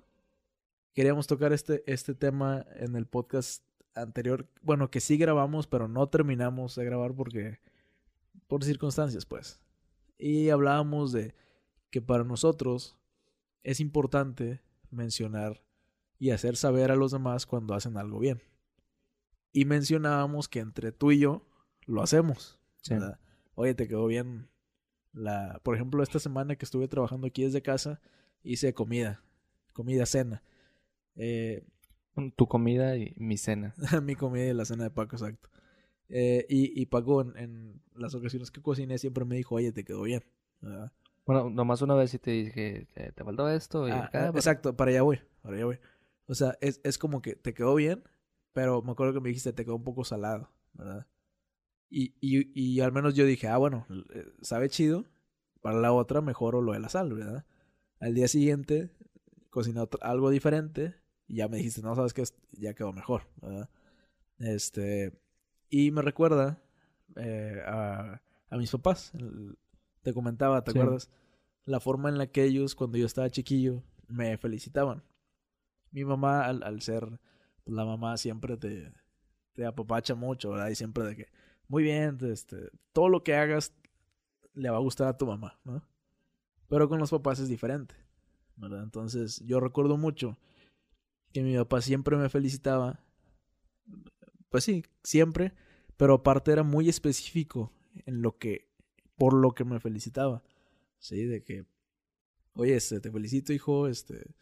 [0.93, 4.49] Queríamos tocar este, este tema en el podcast anterior.
[4.63, 7.59] Bueno, que sí grabamos, pero no terminamos de grabar porque.
[8.47, 9.61] por circunstancias, pues.
[10.19, 11.35] Y hablábamos de
[11.91, 12.97] que para nosotros
[13.63, 15.63] es importante mencionar
[16.19, 18.41] y hacer saber a los demás cuando hacen algo bien.
[19.57, 21.43] Y mencionábamos que entre tú y yo
[21.87, 22.59] lo hacemos.
[23.55, 24.49] Oye, te quedó bien
[25.15, 28.01] la, por ejemplo, esta semana que estuve trabajando aquí desde casa,
[28.43, 29.23] hice comida,
[29.73, 30.43] comida cena.
[31.17, 31.65] Eh,
[32.37, 33.75] Tu comida y mi cena.
[34.03, 35.49] mi comida y la cena de Paco, exacto.
[36.11, 39.85] Eh, y, y Paco en, en las ocasiones que cociné siempre me dijo, oye, te
[39.85, 40.23] quedó bien.
[40.61, 40.93] ¿verdad?
[41.25, 44.37] Bueno, nomás una vez sí te dije, te, te faltó esto y Ah, acá, pero-
[44.39, 45.79] exacto, para allá voy, para allá voy.
[46.27, 48.03] O sea, es, es como que te quedó bien,
[48.57, 51.07] pero me acuerdo que me dijiste, te quedó un poco salado, ¿verdad?
[51.91, 55.05] Y, y, y al menos yo dije, ah, bueno, eh, sabe chido,
[55.63, 57.45] para la otra mejoro lo de la sal, ¿verdad?
[58.01, 58.91] Al día siguiente
[59.51, 60.95] cociné otro- algo diferente
[61.29, 63.69] y ya me dijiste, no, sabes que ya quedó mejor, ¿verdad?
[64.39, 65.13] Este,
[65.71, 66.59] y me recuerda
[67.17, 69.13] eh, a, a mis papás,
[70.03, 70.79] te comentaba, ¿te Sí.
[70.79, 71.11] acuerdas?
[71.67, 75.03] La forma en la que ellos, cuando yo estaba chiquillo, me felicitaban.
[75.91, 77.19] Mi mamá, al, al ser
[77.67, 78.93] la mamá, siempre te,
[79.53, 80.69] te apapacha mucho, ¿verdad?
[80.69, 81.27] Y siempre de que,
[81.69, 83.75] muy bien, este, todo lo que hagas
[84.55, 85.87] le va a gustar a tu mamá, ¿no?
[86.69, 87.95] Pero con los papás es diferente,
[88.57, 88.83] ¿verdad?
[88.83, 90.39] Entonces, yo recuerdo mucho
[91.33, 93.05] que mi papá siempre me felicitaba.
[94.49, 95.53] Pues sí, siempre,
[95.97, 97.73] pero aparte era muy específico
[98.07, 98.73] en lo que,
[99.17, 100.43] por lo que me felicitaba.
[100.99, 101.67] Sí, de que,
[102.55, 104.35] oye, este, te felicito, hijo, este,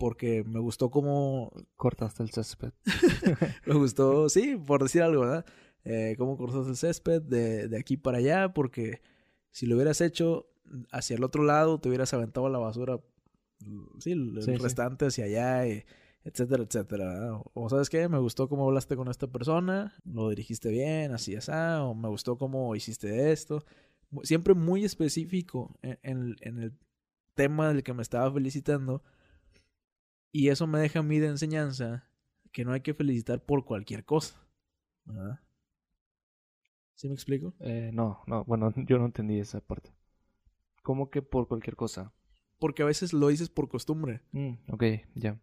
[0.00, 1.52] porque me gustó cómo...
[1.76, 2.72] Cortaste el césped.
[3.66, 5.44] me gustó, sí, por decir algo, ¿verdad?
[5.84, 9.02] Eh, cómo cortaste el césped de, de aquí para allá, porque
[9.50, 10.46] si lo hubieras hecho
[10.90, 12.98] hacia el otro lado, te hubieras aventado la basura,
[13.98, 14.56] sí, el Sí, sí.
[14.56, 15.84] restante hacia allá, y
[16.24, 17.40] etcétera, etcétera.
[17.54, 21.50] O sabes qué, me gustó cómo hablaste con esta persona, lo dirigiste bien, así, así,
[21.52, 23.64] o me gustó cómo hiciste esto.
[24.22, 26.72] Siempre muy específico en, en- en el
[27.34, 29.02] tema del que me estaba felicitando.
[30.32, 32.08] Y eso me deja a mí de enseñanza
[32.52, 34.36] que no hay que felicitar por cualquier cosa.
[35.04, 35.40] ¿verdad?
[36.94, 37.54] ¿Sí me explico?
[37.60, 39.92] Eh, no, no, bueno, yo no entendí esa parte.
[40.82, 42.12] ¿Cómo que por cualquier cosa?
[42.58, 44.22] Porque a veces lo dices por costumbre.
[44.32, 45.40] Mm, ok, ya.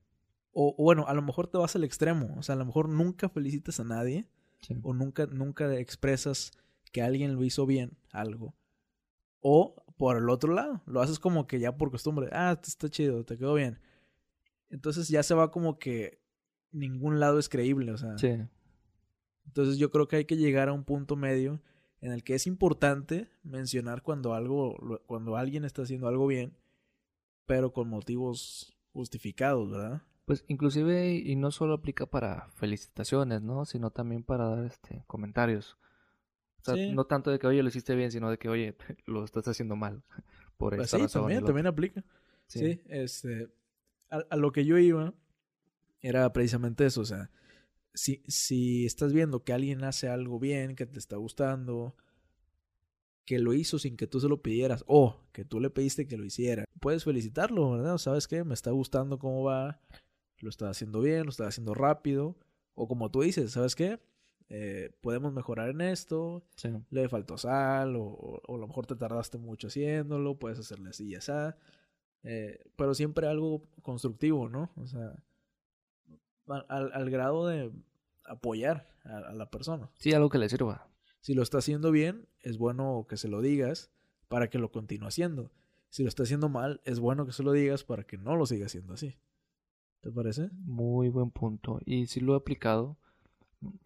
[0.52, 2.36] O, o bueno, a lo mejor te vas al extremo.
[2.38, 4.28] O sea, a lo mejor nunca felicitas a nadie.
[4.62, 4.76] Sí.
[4.84, 6.52] O nunca, nunca expresas
[6.92, 8.56] que alguien lo hizo bien, algo.
[9.40, 12.30] O por el otro lado, lo haces como que ya por costumbre.
[12.32, 13.80] Ah, está chido, te quedó bien.
[14.70, 16.20] Entonces ya se va como que
[16.72, 17.92] ningún lado es creíble.
[17.92, 18.36] O sea, Sí,
[19.46, 21.62] entonces yo creo que hay que llegar a un punto medio
[22.02, 24.76] en el que es importante mencionar cuando algo,
[25.08, 26.56] cuando alguien está haciendo algo bien,
[27.46, 30.02] pero con motivos justificados, ¿verdad?
[30.26, 33.64] Pues inclusive, y no solo aplica para felicitaciones, ¿no?
[33.66, 35.78] Sino también para dar este comentarios.
[36.62, 36.92] O sea, Sí.
[36.92, 38.76] no tanto de que, oye, lo hiciste bien, sino de que, oye,
[39.06, 40.04] lo estás haciendo mal.
[40.58, 41.22] Por Pues esta sí, razón.
[41.22, 42.04] y también, también aplica.
[42.48, 42.60] Sí.
[42.60, 43.48] Sí, este,
[44.10, 45.14] a, a lo que yo iba
[46.02, 47.30] era precisamente eso, o sea,
[47.94, 51.96] si, si estás viendo que alguien hace algo bien, que te está gustando,
[53.26, 56.18] que lo hizo sin que tú se lo pidieras, o que tú le pediste que
[56.18, 57.98] lo hiciera, puedes felicitarlo, ¿verdad?
[57.98, 58.44] ¿Sabes qué?
[58.44, 59.82] Me está gustando cómo va,
[60.40, 62.38] lo está haciendo bien, lo está haciendo rápido,
[62.76, 64.00] o como tú dices, ¿sabes qué?
[64.50, 66.70] Eh, podemos mejorar en esto, Sí.
[66.90, 70.92] le faltó sal, o, o- o a lo mejor te tardaste mucho haciéndolo, puedes hacerle
[70.92, 71.32] así y así.
[72.30, 74.70] Eh, pero siempre algo constructivo, ¿no?
[74.76, 75.16] O sea,
[76.68, 77.72] al, al grado de
[78.26, 79.90] apoyar a, a la persona.
[79.98, 80.90] Sí, algo que le sirva.
[81.22, 83.92] Si lo está haciendo bien, es bueno que se lo digas
[84.28, 85.52] para que lo continúe haciendo.
[85.90, 88.46] Si lo está haciendo mal, es bueno que se lo digas para que no lo
[88.46, 89.16] siga haciendo así.
[90.02, 90.50] ¿Te parece?
[90.52, 91.80] Muy buen punto.
[91.86, 92.98] Y sí lo he aplicado.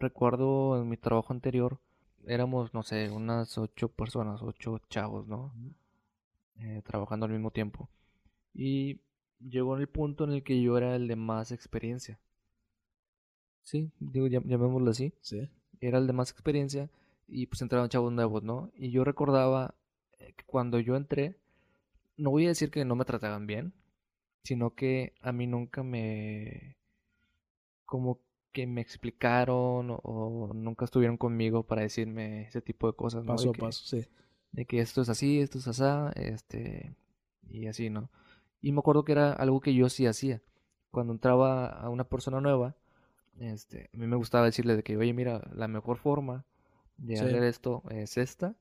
[0.00, 1.78] Recuerdo en mi trabajo anterior,
[2.26, 5.54] éramos, no sé, unas ocho personas, ocho chavos, ¿no?
[6.56, 7.88] Eh, trabajando al mismo tiempo.
[8.54, 9.00] Y
[9.40, 12.18] llegó en el punto en el que yo era el de más experiencia.
[13.62, 15.14] Sí, digo, llam- llamémoslo así.
[15.20, 15.48] Sí.
[15.80, 16.90] Era el de más experiencia
[17.28, 18.70] y pues entraron chavos nuevos, ¿no?
[18.76, 19.74] Y yo recordaba
[20.18, 21.36] eh, que cuando yo entré,
[22.16, 23.72] no voy a decir que no me trataban bien,
[24.44, 26.76] sino que a mí nunca me...
[27.84, 28.20] como
[28.52, 33.24] que me explicaron o, o nunca estuvieron conmigo para decirme ese tipo de cosas.
[33.24, 34.06] Paso a que- paso, sí.
[34.50, 35.84] de que esto es así, esto es así,
[36.16, 36.94] este,
[37.48, 38.10] y así, ¿no?
[38.62, 40.40] Y me acuerdo que era algo que yo sí hacía.
[40.90, 42.74] Cuando entraba a una persona nueva,
[43.38, 46.44] este, a mí me gustaba decirle de que, oye, mira, la mejor forma
[46.96, 47.24] de Sí.
[47.24, 48.54] hacer esto es esta,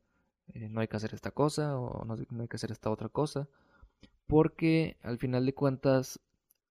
[0.54, 3.10] eh, no hay que hacer esta cosa o no, no hay que hacer esta otra
[3.10, 3.48] cosa,
[4.28, 6.20] porque al final de cuentas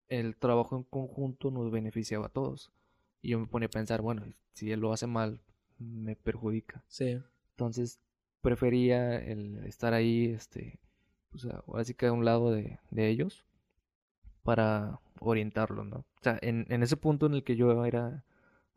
[0.08, 2.72] el trabajo en conjunto nos beneficiaba a todos.
[3.22, 5.40] Y yo me ponía a pensar, bueno, si él lo hace mal,
[5.78, 6.82] me perjudica.
[6.88, 7.20] Sí.
[7.50, 8.00] Entonces
[8.40, 10.80] prefería el estar ahí, este,
[11.30, 13.44] pues ahora sí que a un lado de, de ellos
[14.42, 15.98] para orientarlos, ¿no?
[15.98, 18.24] O sea, en, en ese punto en el que yo era,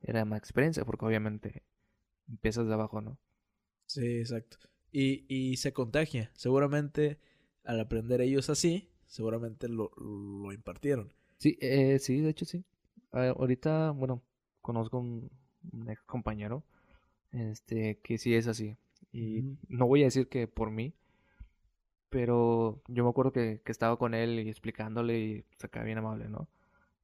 [0.02, 1.63] era más experiencia, porque obviamente
[2.30, 3.18] empiezas de abajo, ¿no?
[3.86, 4.58] Sí, exacto.
[4.92, 6.32] Y, y se contagia.
[6.36, 7.20] Seguramente
[7.63, 11.13] al aprender ellos así, seguramente lo, lo impartieron.
[11.38, 12.63] Sí, eh, sí, de hecho sí.
[13.12, 14.22] Ah, ahorita, bueno,
[14.62, 15.30] conozco un,
[15.72, 16.63] un ex compañero,
[17.32, 18.78] este, que sí es así.
[19.12, 20.94] Y no voy a decir que por mí,
[22.13, 25.97] pero yo me acuerdo que, que estaba con él y explicándole y se acaba bien
[25.97, 26.47] amable, ¿no?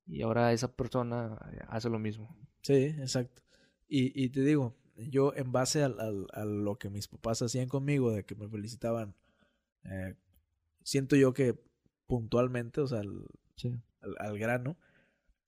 [0.05, 2.37] Y ahora esa persona eh, hace lo mismo.
[2.61, 3.41] Sí, exacto.
[3.87, 7.67] Y, y te digo, yo en base al, al- a lo que mis papás hacían
[7.69, 9.15] conmigo, de que me felicitaban,
[9.83, 10.15] eh,
[10.83, 11.55] siento yo que
[12.07, 13.75] puntualmente, o sea, al, Sí.
[14.01, 14.77] al- al grano,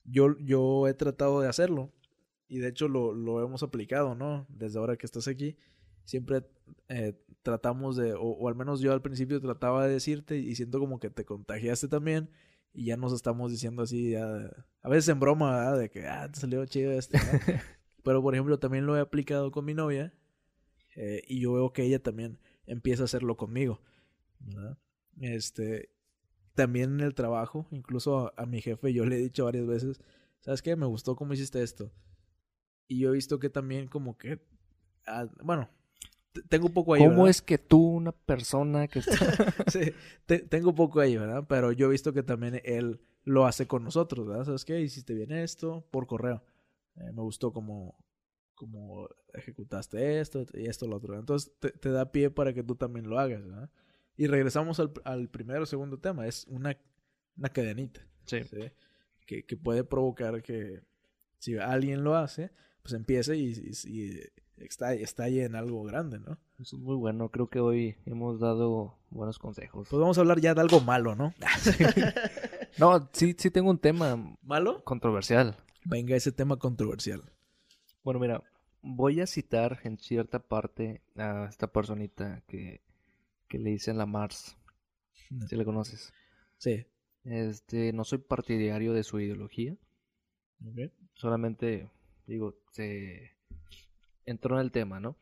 [0.06, 1.92] yo, yo he tratado de hacerlo.
[2.48, 4.46] Y de hecho lo, lo hemos aplicado, ¿no?
[4.50, 5.56] Desde ahora que estás aquí,
[6.06, 6.46] siempre
[6.90, 10.80] eh, tratamos de, o, o al menos yo al principio trataba de decirte y siento
[10.80, 12.30] como que te contagiaste también.
[12.74, 14.50] Y ya nos estamos diciendo así, ya,
[14.82, 15.80] a veces en broma, ¿verdad?
[15.80, 17.18] De que, ah, te salió chido este.
[18.04, 20.14] Pero por ejemplo, también lo he aplicado con mi novia.
[20.96, 23.82] eh, y yo veo que ella también empieza a hacerlo conmigo.
[24.40, 24.78] ¿verdad?
[25.22, 25.90] Este,
[26.56, 30.02] también en el trabajo, incluso a, a mi jefe, yo le he dicho varias veces,
[30.42, 30.76] ¿sabes qué?
[30.76, 31.92] Me gustó cómo hiciste esto.
[32.88, 34.42] Y yo he visto que también como que,
[35.08, 35.70] ah, bueno,
[36.50, 37.02] tengo un poco ahí.
[37.02, 37.30] ¿Cómo ¿verdad?
[37.30, 39.16] es que tú, una persona que está...
[39.72, 39.92] Sí,
[40.26, 41.46] te- tengo poco ahí, ¿verdad?
[41.48, 44.46] Pero yo he visto que también él lo hace con nosotros, ¿verdad?
[44.46, 44.80] ¿Sabes qué?
[44.82, 46.44] Hiciste bien esto por correo.
[46.96, 47.98] Eh, me gustó como,
[48.56, 51.18] como ejecutaste esto y esto, lo otro.
[51.18, 53.70] Entonces te, te da pie para que tú también lo hagas, ¿verdad?
[54.18, 56.28] Y regresamos al, al primero o segundo tema.
[56.28, 56.78] Es una,
[57.38, 58.02] una cadenita.
[58.26, 58.44] Sí.
[58.44, 58.72] ¿sí?
[59.26, 60.82] Que, que puede provocar que
[61.40, 62.52] si alguien lo hace,
[62.84, 64.20] pues empiece y, y, y
[64.66, 66.38] está, estalle en algo grande, ¿no?
[66.60, 67.30] Eso es muy bueno.
[67.30, 69.88] Creo que hoy hemos dado buenos consejos.
[69.90, 71.34] Pues vamos a hablar ya de algo malo, ¿no?
[72.78, 74.84] No, sí, sí tengo un tema ¿Malo?
[74.84, 75.58] controversial.
[75.86, 77.22] Venga, ese tema controversial.
[78.04, 78.42] Bueno, mira,
[78.82, 82.82] voy a citar en cierta parte a esta personita que,
[83.48, 84.56] que le dicen la Mars.
[85.48, 86.14] Si le conoces.
[86.58, 86.86] Sí.
[87.24, 89.76] Este, no soy partidario de su ideología.
[91.14, 91.90] Solamente,
[92.26, 93.32] digo, se
[94.26, 95.18] entró en el tema, ¿no?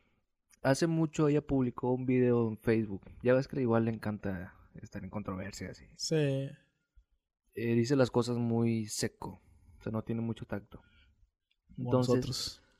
[0.62, 3.02] Hace mucho ella publicó un video en Facebook.
[3.22, 5.80] Ya ves que igual le encanta estar en controversias.
[5.80, 6.16] y, Sí.
[6.16, 9.40] eh, dice las cosas muy seco.
[9.78, 10.82] O sea, no tiene mucho tacto.
[11.78, 12.62] Entonces, nosotros.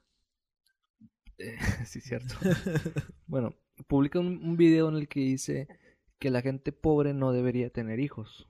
[1.43, 1.57] Eh,
[1.87, 2.35] sí, cierto.
[3.27, 3.55] Bueno,
[3.87, 5.69] publica un, un video en el que dice
[6.19, 8.47] que la gente pobre no debería tener hijos.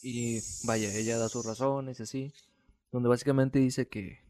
[0.00, 2.32] Y vaya, ella da sus razones y así.
[2.92, 4.20] Donde básicamente dice que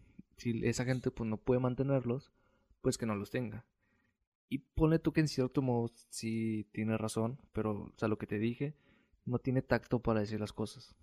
[0.42, 2.32] si esa gente pues no puede mantenerlos,
[2.80, 3.64] pues que no los tenga.
[4.48, 8.26] Y pone tú que en cierto modo sí tiene razón, pero o sea, lo que
[8.26, 8.74] te dije,
[9.24, 10.96] no tiene tacto para decir las cosas.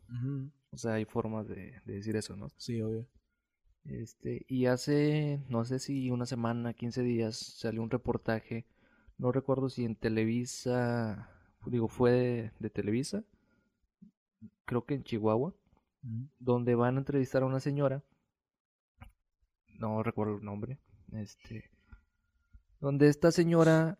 [0.72, 2.50] O sea, hay formas de, de decir eso, ¿no?
[2.58, 3.08] Sí, obvio.
[3.86, 8.66] Este, y hace, no sé si una semana, 15 días, salió un reportaje,
[9.18, 11.30] no recuerdo si en Televisa,
[11.66, 13.24] digo, fue de, de Televisa,
[14.66, 15.56] creo que en Chihuahua,
[16.40, 18.04] donde van a entrevistar a una señora,
[19.80, 20.78] no recuerdo el nombre,
[21.14, 21.72] este,
[22.80, 24.00] donde esta señora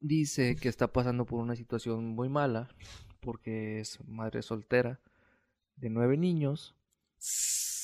[0.00, 2.68] dice que está pasando por una situación muy mala,
[3.20, 5.00] porque es madre soltera
[5.76, 6.74] de nueve niños,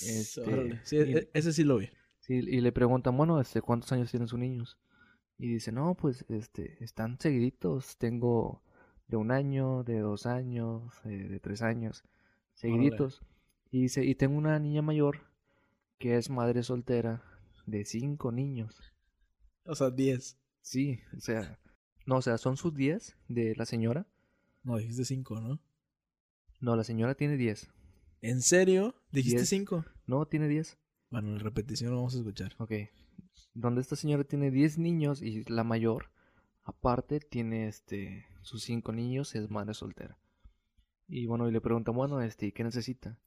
[0.03, 0.81] Este.
[0.85, 1.89] Sí, y- e- ese sí lo vi.
[2.21, 4.79] Sí, y le preguntan, bueno, este, ¿cuántos años tienen sus niños?
[5.39, 7.97] Y dice, no, pues, este, están seguiditos.
[7.97, 8.63] Tengo
[9.09, 12.05] de un año, de dos años, eh, de tres años,
[12.55, 13.23] seguiditos.
[13.71, 15.30] Y dice, y tengo una niña mayor
[16.01, 17.23] que es madre soltera
[17.67, 18.75] de cinco niños.
[19.65, 20.39] O sea, 10.
[20.63, 21.61] Sí, o sea,
[22.07, 24.09] no, o sea, son sus diez de la señora.
[24.63, 25.61] No, dijiste 5, ¿no?
[26.59, 27.71] No, la señora tiene diez.
[28.23, 28.95] ¿En serio?
[29.13, 29.49] ¿Dijiste Diez.
[29.51, 29.85] 5?
[30.07, 30.79] No, tiene diez.
[31.11, 32.55] Bueno, en repetición lo vamos a escuchar.
[32.59, 32.73] Ok.
[33.55, 36.11] Donde esta señora tiene 10 niños y la mayor,
[36.65, 40.19] aparte, tiene este sus cinco niños, es madre soltera.
[41.07, 43.19] Y bueno, y le preguntan, bueno, este, ¿y ¿qué necesita?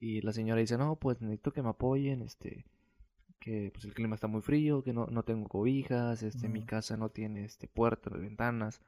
[0.00, 2.64] Y la señora dice, no, pues necesito que me apoyen, este,
[3.38, 6.96] que pues el clima está muy frío, que no, no tengo cobijas, este, mi casa
[6.96, 8.80] no tiene este puertas, ventanas,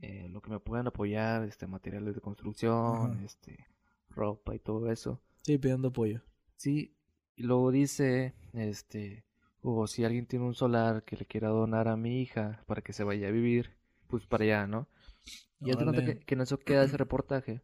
[0.00, 3.66] eh, lo que me puedan apoyar, este, materiales de construcción, este,
[4.10, 5.22] ropa y todo eso.
[5.42, 6.22] Sí, pidiendo apoyo.
[6.56, 6.96] Sí,
[7.36, 9.24] y luego dice, este,
[9.60, 12.92] o si alguien tiene un solar que le quiera donar a mi hija para que
[12.92, 13.76] se vaya a vivir,
[14.08, 14.88] pues para allá, ¿no?
[15.60, 17.62] Y haz de cuenta que, que en eso queda ese reportaje.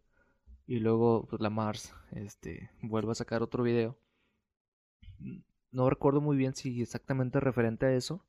[0.68, 3.98] Y luego, pues la Mars, este, vuelve a sacar otro video.
[5.20, 8.24] Mm, No recuerdo muy bien si exactamente referente a eso,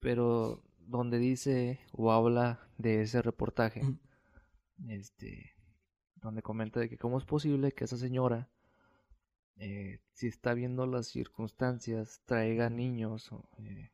[0.00, 3.82] pero donde dice o habla de ese reportaje,
[4.88, 5.54] este,
[6.16, 8.48] donde comenta de que cómo es posible que esa señora,
[9.56, 13.90] eh, si está viendo las circunstancias, traiga niños, eh,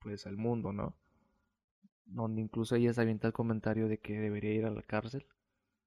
[0.00, 0.96] pues al mundo, ¿no?
[2.06, 5.26] Donde incluso ella se avienta el comentario de que debería ir a la cárcel,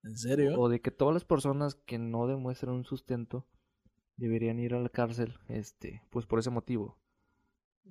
[0.03, 0.59] ¿En serio?
[0.59, 3.45] o de que todas las personas que no demuestran un sustento
[4.17, 6.97] deberían ir a la cárcel, este, pues por ese motivo.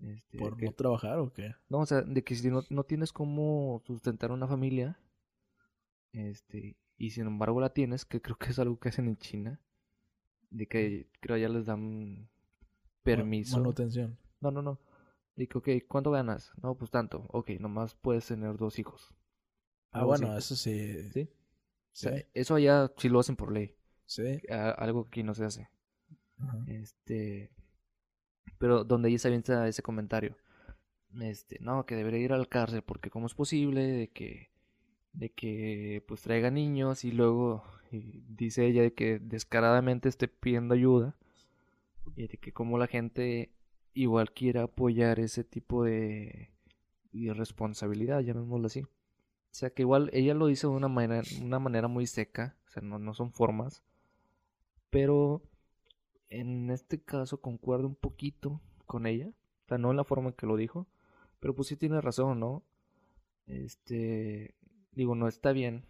[0.03, 1.55] Este, ¿Por que- no trabajar o qué?
[1.69, 4.99] no, o sea, de que si no, no tienes cómo sustentar una familia,
[6.13, 9.61] este, y sin embargo la tienes, que creo que es algo que hacen en China,
[10.51, 12.29] de que creo ya les dan
[13.03, 13.57] permiso.
[13.59, 14.19] Manutención.
[14.41, 14.79] No, no, no.
[15.37, 16.53] Que, ok, ¿cuánto ganas?
[16.63, 17.25] No, pues tanto.
[17.31, 19.15] Ok, nomás puedes tener dos hijos.
[19.93, 21.11] Ah, bueno, eso sí.
[21.13, 21.29] ¿Sí?
[22.01, 22.09] Sí.
[22.09, 23.75] sea, eso allá sí lo hacen por ley.
[24.07, 24.41] Sí.
[24.51, 25.69] a- algo que aquí no se hace.
[26.39, 26.59] Ajá.
[26.67, 27.51] Este.
[28.59, 30.37] Pero donde ella se avienta ese comentario.
[31.21, 34.51] Este, no, que debería ir a la cárcel porque cómo es posible de que
[35.13, 40.75] de que pues traiga niños y luego y dice ella de que descaradamente esté pidiendo
[40.75, 41.17] ayuda
[42.15, 43.51] y de que como la gente
[43.93, 46.51] igual quiera apoyar ese tipo de
[47.13, 48.87] irresponsabilidad, llamémoslo así.
[49.53, 52.71] O sea que igual ella lo dice de una manera, una manera muy seca, o
[52.71, 53.83] sea, no, no son formas,
[54.91, 55.43] pero
[56.29, 59.29] en este caso concuerdo un poquito con ella,
[59.65, 60.87] o sea, no en la forma en que lo dijo,
[61.41, 62.63] pero pues sí tiene razón, ¿no?
[63.47, 64.55] Este,
[64.93, 65.85] digo, no está bien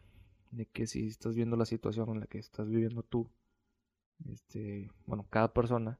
[0.51, 3.31] de que si estás viendo la situación en la que estás viviendo tú,
[4.29, 5.99] este, bueno, cada persona,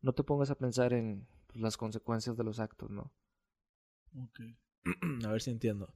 [0.00, 3.10] no te pongas a pensar en pues, las consecuencias de los actos, ¿no?
[4.16, 4.40] Ok.
[5.26, 5.92] a ver si entiendo.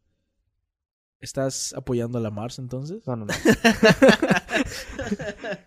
[1.21, 3.05] ¿Estás apoyando a la Mars entonces?
[3.07, 3.35] No, no, no.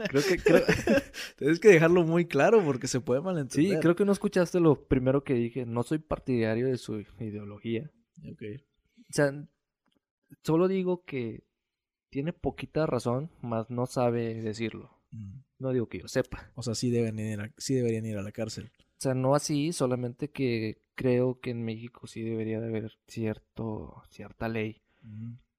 [0.09, 0.61] creo que creo...
[1.37, 3.73] tienes que dejarlo muy claro porque se puede malentender.
[3.73, 5.65] Sí, creo que no escuchaste lo primero que dije.
[5.65, 7.89] No soy partidario de su ideología.
[8.31, 8.41] Ok.
[9.09, 9.33] O sea,
[10.43, 11.43] solo digo que
[12.09, 14.97] tiene poquita razón, mas no sabe decirlo.
[15.11, 15.39] Mm.
[15.59, 16.51] No digo que yo sepa.
[16.55, 18.71] O sea, sí, deben ir a- sí deberían ir a la cárcel.
[18.79, 24.03] O sea, no así, solamente que creo que en México sí debería de haber cierto,
[24.09, 24.81] cierta ley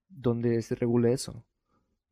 [0.08, 1.44] donde se regule eso.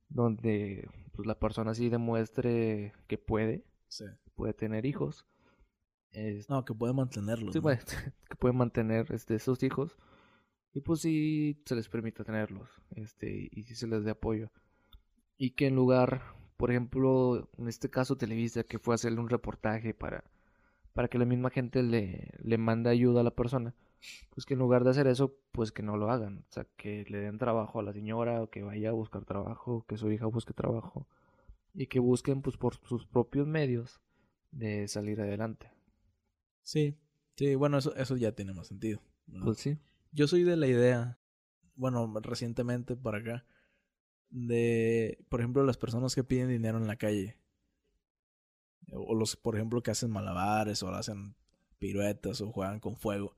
[0.09, 4.05] Donde pues, la persona sí demuestre que puede, Sí.
[4.35, 5.27] puede tener hijos.
[6.13, 7.53] Es- No, que puede mantenerlos.
[7.53, 7.63] sí, ¿no?
[7.63, 7.81] bueno,
[8.29, 9.97] que puede mantener este, esos hijos.
[10.73, 12.69] Y pues sí se les permite tenerlos.
[12.91, 14.51] Este, y sí se les dé apoyo.
[15.37, 16.23] Y que en lugar,
[16.57, 20.25] por ejemplo, en este caso Televisa, que fue a hacerle un reportaje para,
[20.93, 23.75] para que la misma gente le, le mande ayuda a la persona,
[24.31, 26.45] pues que en lugar de hacer eso, pues que no lo hagan.
[26.49, 29.85] O sea, que le den trabajo a la señora, o que vaya a buscar trabajo,
[29.89, 31.07] que su hija busque trabajo.
[31.75, 34.01] Y que busquen pues por sus propios medios
[34.51, 35.71] de salir adelante.
[36.63, 36.99] Sí.
[37.37, 39.01] Sí, bueno, eso, eso ya tiene más sentido.
[39.27, 39.45] ¿no?
[39.45, 39.79] Pues sí.
[40.13, 41.19] Yo soy de la idea,
[41.77, 43.47] bueno, recientemente para acá,
[44.31, 47.37] de, por ejemplo, las personas que piden dinero en la calle.
[48.93, 51.37] O los, por ejemplo, que hacen malabares o hacen
[51.79, 53.37] piruetas o juegan con fuego.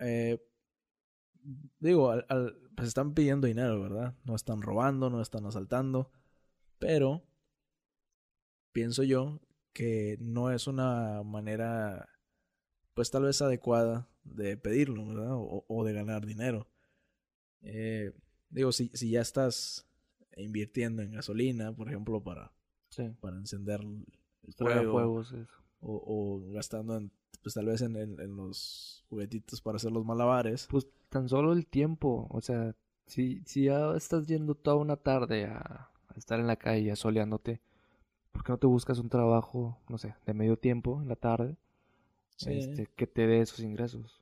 [0.00, 0.38] Eh,
[1.78, 4.14] digo, al, al- pues están pidiendo dinero, ¿verdad?
[4.24, 6.10] No están robando, no están asaltando.
[6.78, 7.22] Pero
[8.72, 9.40] pienso yo
[9.72, 12.08] que no es una manera,
[12.94, 15.34] pues tal vez adecuada de pedirlo, ¿verdad?
[15.34, 16.68] O, o de ganar dinero.
[17.62, 18.12] Eh,
[18.48, 19.86] digo, si, si ya estás
[20.36, 22.52] invirtiendo en gasolina, por ejemplo, para,
[22.88, 23.10] Sí.
[23.20, 23.80] para encender
[24.42, 24.54] el
[24.90, 25.22] fuego,
[25.80, 26.02] o,
[26.46, 30.66] o gastando en, pues tal vez en, en- en los juguetitos para hacer los malabares.
[30.70, 32.74] Pues tan solo el tiempo, o sea,
[33.06, 37.60] si, si ya estás yendo toda una tarde a, a estar en la calle asoleándote,
[38.32, 41.56] ¿por qué no te buscas un trabajo, no sé, de medio tiempo en la tarde,
[42.36, 42.50] Sí.
[42.52, 44.20] este, que te dé esos ingresos?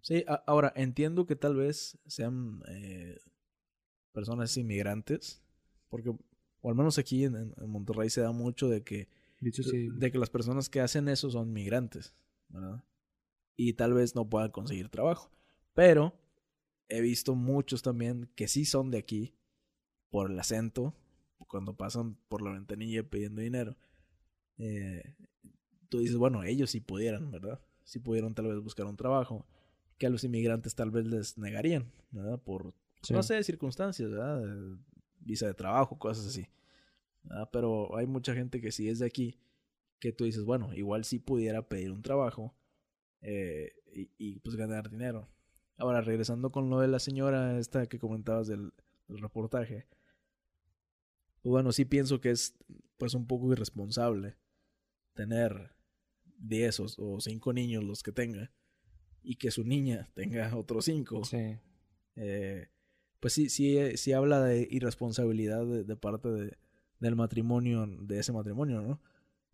[0.00, 3.18] Sí, a- ahora entiendo que tal vez sean eh,
[4.12, 5.42] personas inmigrantes,
[5.90, 6.10] porque,
[6.60, 9.08] o al menos aquí en, Monterrey se da mucho de que,
[9.40, 12.12] Dicho sí, de que las personas que hacen eso son migrantes,
[12.48, 12.84] ¿verdad?
[13.56, 15.30] Y tal vez no puedan conseguir trabajo.
[15.74, 16.14] Pero
[16.88, 19.34] he visto muchos también que sí son de aquí,
[20.10, 20.94] por el acento,
[21.48, 23.76] cuando pasan por la ventanilla pidiendo dinero.
[24.58, 25.14] Eh,
[25.88, 27.60] tú dices, bueno, ellos sí pudieran, ¿verdad?
[27.84, 29.46] Sí pudieron tal vez buscar un trabajo
[29.98, 32.40] que a los inmigrantes tal vez les negarían, ¿verdad?
[32.40, 33.12] Por, Sí.
[33.14, 34.44] no sé, circunstancias, ¿verdad?
[34.44, 34.76] Eh,
[35.20, 36.46] Visa de trabajo, cosas así.
[37.22, 37.48] ¿verdad?
[37.52, 39.38] Pero hay mucha gente que sí es de aquí,
[40.00, 42.54] que tú dices, bueno, igual sí pudiera pedir un trabajo
[43.20, 45.28] eh, y, y, pues ganar dinero.
[45.76, 48.72] Ahora, regresando con lo de la señora esta que comentabas del,
[49.08, 49.86] del reportaje,
[51.42, 52.56] pues bueno, sí pienso que es
[52.96, 54.36] pues un poco irresponsable
[55.14, 55.72] tener
[56.38, 58.50] 10 o, o 5 niños los que tenga
[59.22, 61.24] y que su niña tenga otros 5.
[61.24, 61.56] sí,
[62.16, 62.68] Eh,
[63.20, 66.58] pues sí, sí, eh, sí habla de irresponsabilidad de, de parte de,
[67.00, 69.00] del matrimonio, de ese matrimonio, ¿no?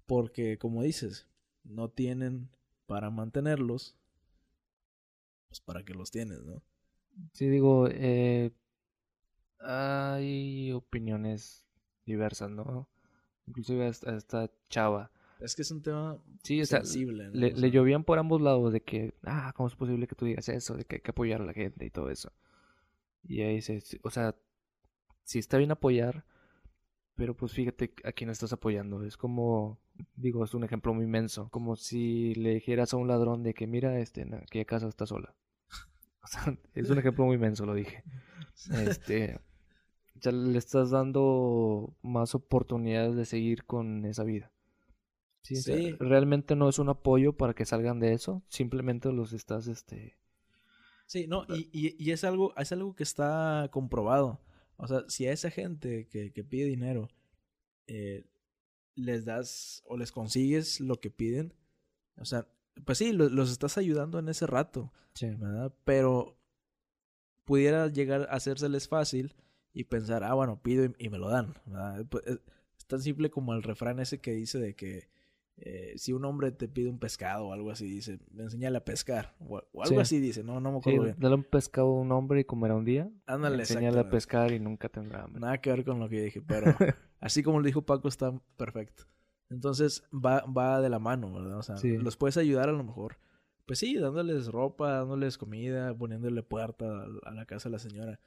[0.07, 1.29] Porque, como dices,
[1.65, 2.51] no tienen
[2.87, 3.97] para mantenerlos,
[5.49, 6.63] pues para qué los tienes, ¿no?
[7.33, 8.51] sí digo, eh,
[9.61, 11.65] hay opiniones
[12.07, 12.89] diversas, ¿no?
[13.47, 17.35] Inclusive esta, esta chava, Es que es un tema sí, o sea, sensible, ¿no?
[17.35, 20.25] le, O le llovían por ambos lados de que, ah, ¿cómo es posible que tú
[20.25, 20.77] digas eso?
[20.77, 22.33] De que hay que apoyar a la gente y todo eso.
[23.23, 24.35] Y ahí sí, o sea,
[25.25, 26.25] sí está bien apoyar,
[27.15, 29.05] pero pues fíjate a quién estás apoyando.
[29.05, 29.79] Es como,
[30.17, 33.67] digo, es un ejemplo muy inmenso, como si le dijeras a un ladrón de que
[33.67, 35.35] mira, este, en aquella casa está sola.
[36.23, 38.03] O sea, es un ejemplo muy inmenso, lo dije.
[38.83, 39.39] Este,
[40.15, 44.51] ya le estás dando más oportunidades de seguir con esa vida.
[45.43, 45.93] Sí, o sea, Sí.
[46.01, 50.17] realmente no es un apoyo para que salgan de eso, simplemente los estás, este,
[51.07, 54.41] Sí, no, y, y, y es algo, es algo que está comprobado.
[54.77, 57.09] O sea, si a esa gente que, que pide dinero
[57.87, 58.25] eh,
[58.97, 61.53] les das o les consigues lo que piden,
[62.17, 62.47] o sea,
[62.85, 65.73] pues sí, lo- los estás ayudando en ese rato, sí, ¿verdad?
[65.85, 66.39] Pero
[67.45, 69.35] pudiera llegar a hacérseles fácil
[69.73, 72.07] y pensar, ah, bueno, pido y, y me lo dan, ¿verdad?
[72.09, 72.41] Pues, Es
[72.79, 75.09] es tan simple como el refrán ese que dice de que
[75.57, 79.37] eh, si un hombre te pide un pescado o algo así, dice, enséñale a pescar.
[79.39, 80.01] O, o algo Sí.
[80.01, 81.17] así dice, no, no me Sí, acuerdo bien.
[81.19, 83.11] dale un pescado a un hombre y comerá un día.
[83.27, 85.41] Ándale, Enséñale a pescar y nunca tendrá hambre.
[85.41, 86.67] Nada que ver con lo que dije, pero
[87.21, 89.05] así como lo dijo Paco, está perfecto.
[89.51, 91.59] Entonces va, va de la mano, ¿verdad?
[91.59, 91.97] O sea, Sí.
[91.99, 93.19] los puedes ayudar a lo mejor.
[93.67, 98.21] Pues sí, dándoles ropa, dándoles comida, poniéndole puerta a, la casa de la señora.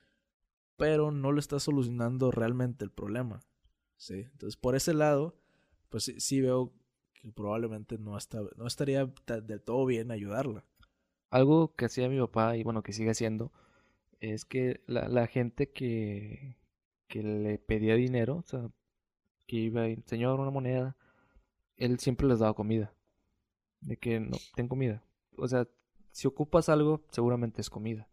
[0.78, 3.42] Pero no le estás solucionando realmente el problema.
[3.98, 4.28] Sí.
[4.32, 5.36] Entonces, por ese lado,
[5.90, 6.72] pues sí, sí veo
[7.22, 10.64] que probablemente no, está, no estaría ta- del todo bien ayudarla.
[11.30, 13.52] Algo que hacía mi papá y bueno, que sigue haciendo,
[14.20, 16.56] es que la, la gente que,
[17.08, 18.70] que le pedía dinero, o sea,
[19.46, 20.96] que iba y, señor, una moneda,
[21.76, 22.94] él siempre les daba comida.
[23.82, 25.04] De que no, ten comida.
[25.38, 25.68] O sea,
[26.12, 28.08] si ocupas algo, seguramente es comida.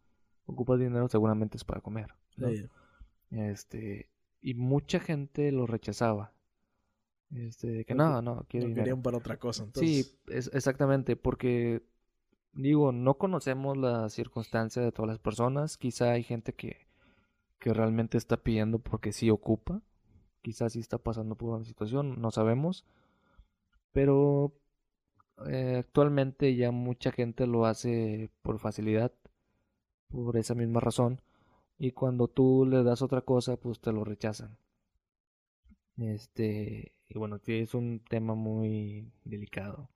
[0.47, 2.15] Ocupas dinero, seguramente es para comer.
[2.37, 2.49] ¿no?
[2.51, 2.67] Sí.
[3.31, 4.11] Este,
[4.43, 6.33] y mucha gente lo rechazaba.
[7.35, 8.75] Este, que no, no, quiero No dinero.
[8.85, 9.65] querían para otra cosa.
[9.65, 11.83] Entonces, Sí, es, exactamente, porque
[12.53, 15.77] digo, no conocemos la circunstancia de todas las personas.
[15.79, 16.89] Quizá hay gente que,
[17.61, 19.83] que realmente está pidiendo porque sí ocupa.
[20.43, 22.85] Quizás sí está pasando por una situación, no sabemos.
[23.93, 24.53] Pero
[25.49, 29.13] eh, actualmente ya mucha gente lo hace por facilidad,
[30.09, 31.21] por esa misma razón.
[31.79, 34.59] Y cuando tú le das otra cosa, pues te lo rechazan.
[35.97, 39.89] Este, y bueno, sí es un tema muy delicado.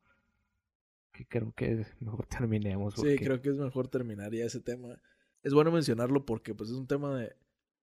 [1.12, 2.94] Que creo que mejor terminemos.
[2.94, 5.00] Sí, creo que es mejor terminar ya ese tema.
[5.42, 7.34] Es bueno mencionarlo porque pues es un tema de-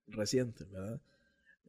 [0.07, 1.01] reciente, ¿verdad?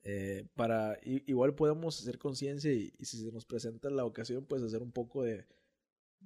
[0.04, 4.62] Eh, para igual podemos hacer conciencia y, y si se nos presenta la ocasión, pues
[4.62, 5.46] hacer un poco de,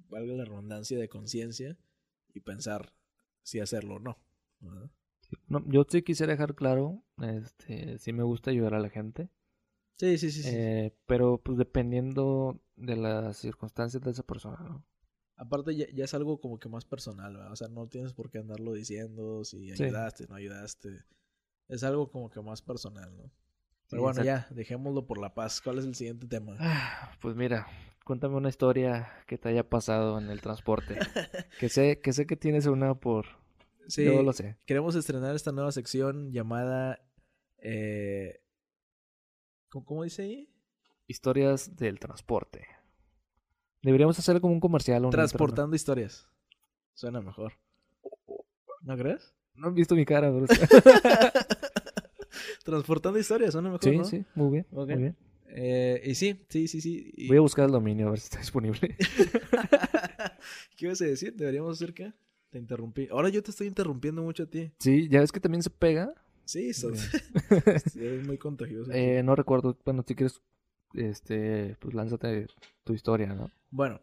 [0.09, 1.77] valga la redundancia, de conciencia
[2.33, 2.93] y pensar
[3.43, 4.17] si hacerlo o no.
[4.59, 4.91] ¿verdad?
[5.47, 9.29] No, yo sí quisiera dejar claro, este, sí me gusta ayudar a la gente,
[10.01, 10.41] Sí, sí, sí.
[10.41, 10.49] sí.
[10.51, 14.83] eh, pero pues dependiendo de las circunstancias de esa persona, ¿no?
[15.35, 17.51] Aparte ya, ya es algo como que más personal, ¿verdad?
[17.51, 19.83] O sea, no tienes por qué andarlo diciendo si Sí.
[19.83, 21.03] ayudaste, no ayudaste.
[21.67, 23.25] Es algo como que más personal, ¿no?
[23.25, 23.29] Sí,
[23.91, 24.49] Pero bueno, exacto.
[24.49, 25.61] ya, dejémoslo por la paz.
[25.61, 26.55] ¿Cuál es el siguiente tema?
[26.59, 27.67] Ah, Pues mira,
[28.03, 30.97] cuéntame una historia que te haya pasado en el transporte.
[31.59, 33.27] Que sé, que sé que tienes una por...
[33.87, 34.57] Sí, Yo lo sé.
[34.65, 36.99] queremos estrenar esta nueva sección llamada...
[37.59, 38.39] Eh,
[39.71, 40.49] ¿cómo, dice ahí?
[41.07, 42.67] Historias del transporte.
[43.81, 45.05] Deberíamos hacer como un comercial.
[45.05, 46.27] un Transportando historias.
[46.93, 47.53] Suena mejor.
[48.81, 49.33] ¿No crees?
[49.55, 50.45] No han visto mi cara, pero...
[52.63, 54.03] Transportando historias, suena mejor, sí, ¿no?
[54.03, 55.15] sí, muy bien, muy bien.
[55.47, 57.11] Eh, y sí, sí, sí, sí.
[57.15, 58.95] y- Voy a buscar el dominio a ver si está disponible.
[60.77, 61.33] ¿Qué ibas a decir?
[61.35, 62.13] ¿Deberíamos hacer qué?
[62.49, 63.07] Te interrumpí.
[63.11, 64.71] Ahora yo te estoy interrumpiendo mucho a ti.
[64.79, 66.13] Sí, ya ves que también se pega.
[66.51, 68.91] Sí, sí, es muy contagioso.
[68.91, 70.41] Eh, no recuerdo, bueno, si quieres,
[70.93, 72.47] este, pues lánzate
[72.83, 73.49] tu historia, ¿no?
[73.69, 74.01] Bueno,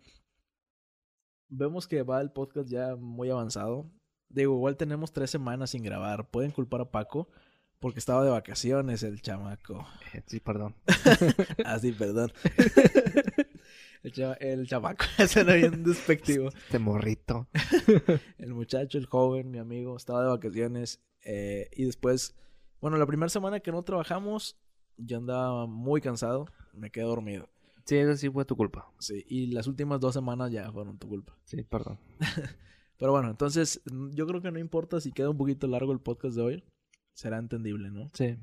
[1.48, 3.90] vemos que va el podcast ya muy avanzado.
[4.30, 6.30] Digo, igual tenemos tres semanas sin grabar.
[6.30, 7.28] Pueden culpar a Paco
[7.80, 9.86] porque estaba de vacaciones el chamaco.
[10.14, 10.74] Eh, sí, perdón.
[11.64, 12.32] Ah, sí, perdón.
[14.04, 16.48] El, chama- el chamaco, suena bien despectivo.
[16.50, 17.48] Este morrito.
[18.38, 21.02] El muchacho, el joven, mi amigo, estaba de vacaciones.
[21.24, 22.36] Eh, y después,
[22.80, 24.58] bueno, la primera semana que no trabajamos,
[24.96, 26.46] yo andaba muy cansado.
[26.72, 27.48] Me quedé dormido.
[27.84, 28.92] Sí, esa sí fue tu culpa.
[28.98, 31.38] Sí, y las últimas dos semanas ya fueron tu culpa.
[31.44, 31.98] Sí, perdón.
[32.98, 33.80] Pero bueno, entonces
[34.12, 36.64] yo creo que no importa si queda un poquito largo el podcast de hoy.
[37.14, 38.10] Será entendible, ¿no?
[38.12, 38.36] Sí.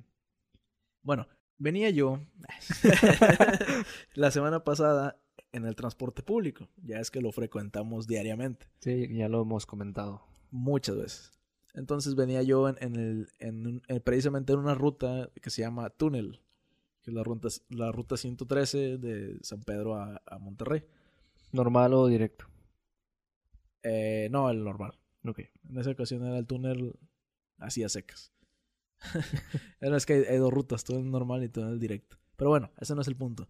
[1.04, 2.20] Bueno, venía yo
[4.14, 5.22] la semana pasada
[5.52, 6.68] en el transporte público.
[6.84, 10.22] Ya es que lo frecuentamos diariamente, Sí, ya lo hemos comentado.
[10.52, 11.35] muchas veces.
[11.76, 16.42] Entonces venía yo en, en el, en precisamente en una ruta que se llama Túnel,
[17.02, 20.84] que es la ruta, la ruta 113 de San Pedro a, a Monterrey.
[21.52, 22.46] ¿Normal o directo?
[23.84, 24.98] Eh, no, el normal.
[25.26, 25.42] Ok.
[25.70, 26.98] En esa ocasión era el túnel
[27.58, 28.32] así a secas.
[29.80, 32.18] Es que hay, hay dos rutas, túnel normal y túnel directo.
[32.38, 33.48] Pero bueno, ese no es el punto.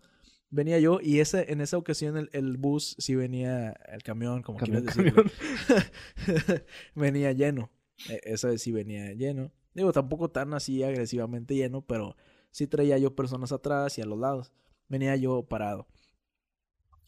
[0.50, 4.58] Venía yo y ese, en esa ocasión el, el bus sí venía, el camión, como
[4.60, 5.24] quieras decirlo,
[6.96, 7.72] venía lleno.
[8.10, 9.52] E- esa sí venía lleno.
[9.74, 12.16] Digo, tampoco tan así agresivamente lleno, pero
[12.52, 14.52] sí traía yo personas atrás y a los lados.
[14.88, 15.88] Venía yo parado.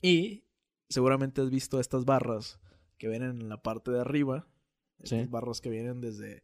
[0.01, 0.43] Y
[0.89, 2.59] seguramente has visto estas barras
[2.97, 4.47] que vienen en la parte de arriba.
[4.99, 5.27] Estas Sí.
[5.27, 6.43] barras que vienen desde,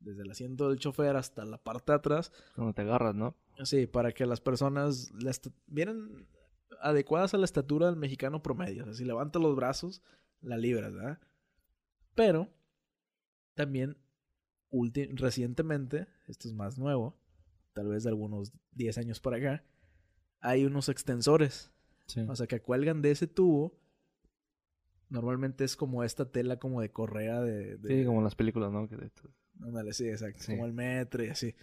[0.00, 2.32] desde el asiento del chofer hasta la parte de atrás.
[2.54, 3.36] Cuando te agarras, ¿no?
[3.64, 6.26] Sí, para que las personas la esta- vienen
[6.80, 8.82] adecuadas a la estatura del mexicano promedio.
[8.82, 10.02] O sea, si levanta los brazos,
[10.40, 11.20] la libras, ¿verdad?
[12.14, 12.48] Pero
[13.54, 13.96] también
[15.14, 17.18] recientemente, esto es más nuevo,
[17.74, 19.64] tal vez de algunos 10 años para acá,
[20.40, 21.70] hay unos extensores
[22.06, 22.20] Sí.
[22.28, 23.78] O sea, que cuelgan de ese tubo.
[25.08, 27.76] Normalmente es como esta tela como de correa de...
[27.78, 28.88] de- Sí, como en las películas, ¿no?
[28.88, 29.10] Que de-
[29.60, 30.42] Ándale, sí, exacto.
[30.42, 30.52] Sí.
[30.52, 31.54] Como el metro y así.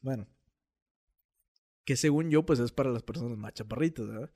[0.00, 0.26] Bueno.
[1.84, 4.30] Que según yo, pues es para las personas más chaparritas, ¿verdad?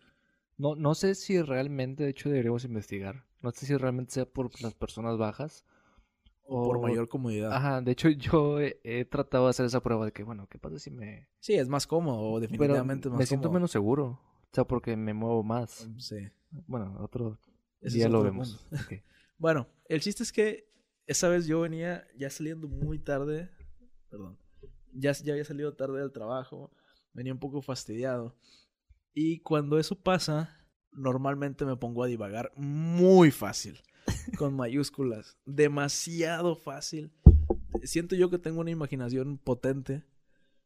[0.59, 3.25] No, no sé si realmente, de hecho, deberíamos investigar.
[3.41, 5.65] No sé si realmente sea por las personas bajas.
[6.45, 7.53] O por mayor comodidad.
[7.53, 10.59] Ajá, de hecho, yo he, he tratado de hacer esa prueba de que, bueno, ¿qué
[10.59, 11.29] pasa si me...
[11.41, 13.61] Sí, es más cómodo, Pero definitivamente es más me siento cómodo.
[13.61, 14.05] menos seguro.
[14.07, 15.89] O sea, porque me muevo más.
[15.99, 16.17] Sí.
[16.67, 17.39] Bueno, otro
[17.81, 18.67] Ese día lo vemos.
[19.39, 20.69] Bueno, el chiste es que
[21.07, 23.51] esa vez yo venía ya saliendo muy tarde.
[24.09, 24.39] Perdón.
[24.93, 26.71] Ya, ya había salido tarde del trabajo.
[27.13, 28.37] Venía un poco fastidiado.
[29.15, 30.57] Y cuando eso pasa,
[30.93, 33.81] normalmente me pongo a divagar muy fácil.
[34.39, 35.37] Con mayúsculas.
[35.45, 37.13] Demasiado fácil.
[37.83, 40.05] Siento yo que tengo una imaginación potente.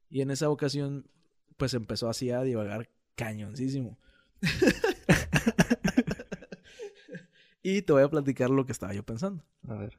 [0.08, 1.10] Y en esa ocasión,
[1.56, 3.98] pues empezó así a divagar cañoncísimo.
[7.62, 9.44] y te voy a platicar lo que estaba yo pensando.
[9.66, 9.98] A ver.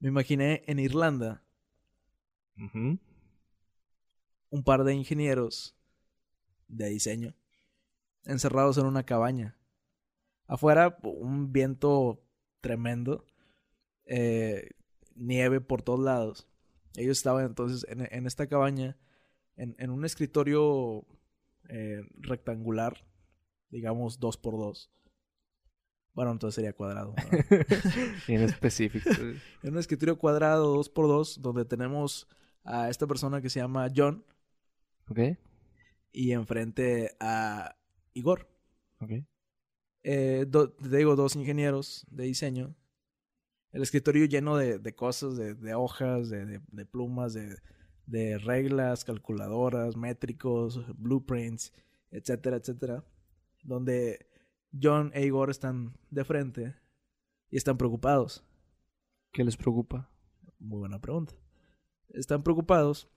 [0.00, 1.42] Me imaginé en Irlanda
[2.56, 3.00] un
[4.64, 5.76] par de ingenieros
[6.68, 7.34] de diseño
[8.24, 9.56] encerrados en una cabaña.
[10.46, 12.22] Afuera un viento
[12.60, 13.26] tremendo,
[14.06, 14.70] eh,
[15.14, 16.46] nieve por todos lados.
[16.96, 18.96] Ellos estaban entonces en, en esta cabaña,
[19.56, 21.06] en, en un escritorio
[21.68, 23.04] eh, rectangular,
[23.70, 24.90] digamos dos por dos.
[26.12, 27.14] Bueno, entonces sería cuadrado.
[28.28, 29.10] Bien específico.
[29.62, 32.28] en un escritorio cuadrado dos por dos, donde tenemos
[32.62, 34.24] a esta persona que se llama John
[35.08, 35.18] ¿Ok?
[36.12, 37.76] y enfrente a
[38.12, 38.48] Igor.
[39.00, 39.10] Ok.
[40.04, 42.76] Eh, do- te digo, dos ingenieros de diseño.
[43.72, 47.56] El escritorio lleno de, de cosas, de, de hojas, de, de- plumas, de,
[48.06, 51.72] de reglas, calculadoras, métricos, blueprints,
[52.10, 53.04] etcétera, etcétera.
[53.62, 54.26] Donde
[54.80, 56.74] John e Igor están de frente
[57.50, 58.44] y están preocupados.
[59.32, 60.10] ¿Qué les preocupa?
[60.58, 61.34] Muy buena pregunta.
[62.10, 63.08] Están preocupados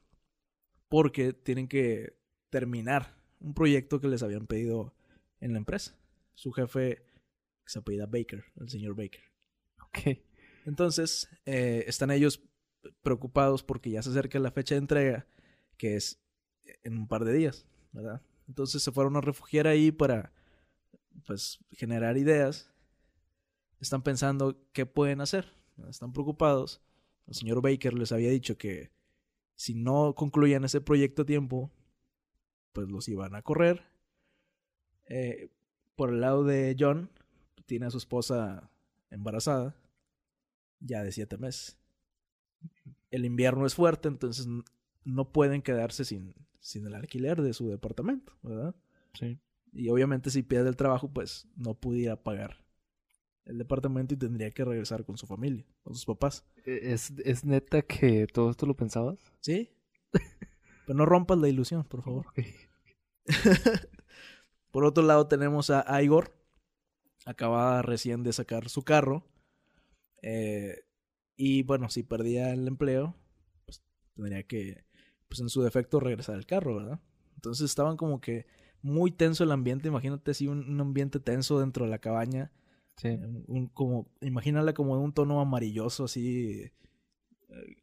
[0.88, 2.18] porque tienen que
[2.50, 4.96] terminar un proyecto que les habían pedido
[5.42, 5.96] en la empresa.
[6.38, 7.04] Su jefe
[7.66, 9.24] se apellida Baker, el señor Baker.
[9.88, 10.20] Ok.
[10.66, 12.44] Entonces, eh, están ellos
[13.02, 15.28] preocupados porque ya se acerca la fecha de entrega,
[15.78, 16.22] que es
[16.84, 18.22] en un par de días, ¿verdad?
[18.48, 20.32] Entonces se fueron a refugiar ahí para,
[21.26, 22.72] pues, generar ideas.
[23.80, 25.52] Están pensando qué pueden hacer.
[25.90, 26.84] Están preocupados.
[27.26, 28.92] El señor Baker les había dicho que
[29.56, 31.72] si no concluían ese proyecto a tiempo,
[32.74, 33.84] pues los iban a correr.
[35.10, 35.50] Eh,
[35.98, 37.10] por el lado de John,
[37.66, 38.70] tiene a su esposa
[39.10, 39.76] embarazada,
[40.80, 41.78] ya de siete meses.
[43.12, 44.48] El invierno es fuerte, entonces
[45.04, 48.76] no pueden quedarse sin, sin el alquiler de su departamento, ¿verdad?
[49.14, 49.39] Sí.
[49.74, 52.64] Y obviamente si pierde el trabajo, pues no pudiera pagar
[53.45, 56.45] el departamento y tendría que regresar con su familia, con sus papás.
[56.66, 59.18] E- ¿Es, ¿Es neta que todo esto lo pensabas?
[59.39, 59.72] ¿Sí?
[60.86, 62.28] Pero no rompas la ilusión, por favor.
[64.72, 66.34] Por otro lado tenemos a, a Igor.
[67.26, 69.26] Acaba recién de sacar su carro.
[70.22, 70.76] Eh,
[71.36, 73.15] y bueno, si perdía el empleo,
[73.65, 73.82] pues
[74.15, 74.86] tendría que,
[75.28, 76.99] pues en su defecto, regresar al carro, ¿verdad?
[77.36, 78.47] Entonces estaban como que
[78.82, 79.88] muy tenso el ambiente.
[79.89, 82.51] Imagínate así un, un ambiente tenso dentro de la cabaña.
[82.97, 83.09] Sí.
[83.09, 86.72] Un, un- como, imagínala como de un tono amarilloso así.
[87.49, 87.78] eh,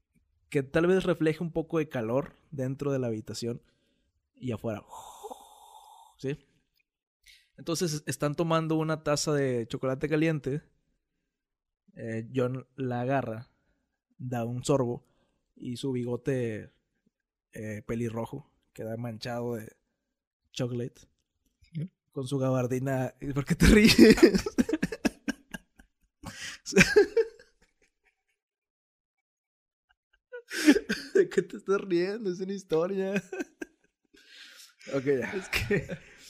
[0.48, 3.60] que tal vez refleje un poco de calor dentro de la habitación
[4.36, 4.84] y afuera.
[6.18, 6.38] ¿Sí?
[7.56, 10.62] Entonces están tomando una taza de chocolate caliente.
[11.96, 13.50] Eh, John la agarra,
[14.18, 15.04] da un sorbo
[15.54, 16.72] y su bigote
[17.52, 19.76] eh, pelirrojo queda manchado de
[20.52, 21.02] chocolate.
[21.72, 21.88] Sí.
[22.12, 23.14] Con su gabardina.
[23.32, 23.96] ¿Por qué te ríes?
[31.14, 32.30] ¿De qué te estás riendo?
[32.30, 33.14] Es una historia.
[34.94, 35.32] ok, ya.
[35.32, 35.86] Es que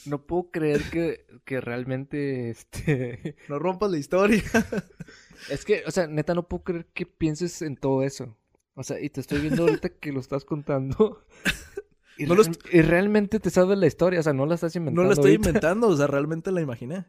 [0.07, 4.42] no puedo creer que, que realmente este No rompas la historia.
[5.50, 8.36] es que, o sea, neta no puedo creer que pienses en todo eso.
[8.74, 11.24] O sea, y te estoy viendo ahorita que lo estás contando.
[12.16, 12.36] Y, No
[12.70, 15.02] realmente te sabes la historia, o sea, no la estás inventando.
[15.02, 15.48] No la estoy ahorita.
[15.48, 17.07] inventando, o sea, realmente la imaginé.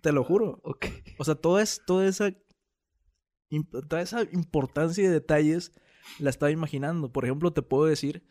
[0.00, 0.60] Te lo juro.
[0.62, 0.86] Ok.
[1.18, 2.32] O sea, toda, es, toda esa
[3.88, 5.72] toda esa importancia y detalles
[6.18, 7.12] la estaba imaginando.
[7.12, 8.24] Por ejemplo, te puedo decir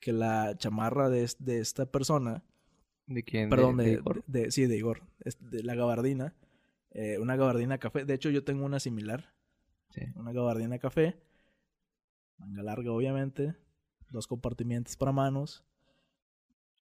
[0.00, 2.44] que la chamarra de, de esta persona,
[3.10, 3.50] ¿De quién?
[3.50, 4.24] perdón, ¿De- de, de Igor?
[4.26, 6.34] de- sí, de Igor, es de la gabardina,
[6.92, 8.04] eh, una gabardina café.
[8.04, 9.34] De hecho, yo tengo una similar,
[9.90, 10.02] Sí.
[10.14, 11.20] una gabardina café,
[12.38, 13.56] manga larga, obviamente,
[14.10, 15.64] dos compartimientos para manos.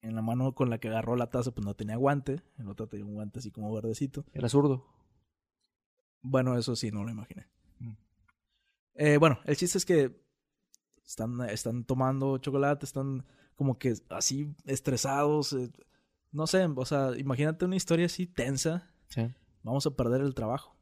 [0.04, 2.42] En la mano con la que agarró la taza, pues no tenía guante.
[2.58, 4.26] En la otra tenía un guante así como verdecito.
[4.34, 4.86] Era zurdo.
[6.22, 7.48] Bueno, eso sí, no lo imaginé.
[7.80, 7.94] Mm.
[8.96, 10.20] Eh, bueno, el chiste es que
[11.06, 15.54] están, están tomando chocolate, están como que así estresados.
[15.54, 15.72] Eh,
[16.32, 18.92] no sé, o sea, imagínate una historia así tensa.
[19.10, 19.28] Sí.
[19.64, 20.76] Vamos a perder el trabajo,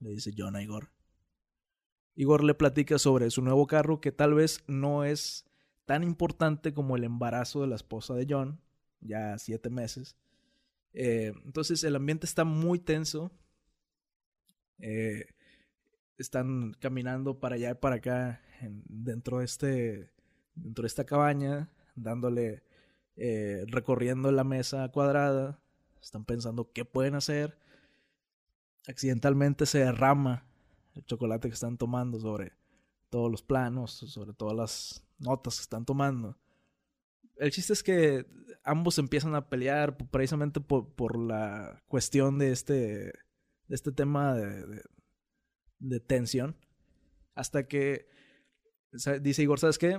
[0.00, 0.90] le dice John a Igor.
[2.14, 5.44] Igor le platica sobre su nuevo carro que tal vez no es
[5.84, 8.60] tan importante como el embarazo de la esposa de John,
[9.00, 10.16] ya siete meses.
[10.92, 13.30] Eh, entonces el ambiente está muy tenso.
[14.78, 15.26] Eh,
[16.18, 18.40] están caminando para allá y para acá
[18.88, 20.10] dentro de este
[20.54, 22.62] dentro de esta cabaña, dándole
[23.16, 25.60] eh, recorriendo la mesa cuadrada.
[26.02, 27.58] Están pensando qué pueden hacer.
[28.86, 30.46] Accidentalmente se derrama
[30.94, 32.52] el chocolate que están tomando sobre
[33.10, 36.38] todos los planos, sobre todas las notas que están tomando.
[37.36, 38.26] El chiste es que
[38.64, 44.82] ambos empiezan a pelear precisamente por, la cuestión de este, de este tema de,
[45.78, 46.56] de, tensión.
[47.34, 48.08] Hasta que
[49.20, 49.98] dice Igor, ¿sabes qué?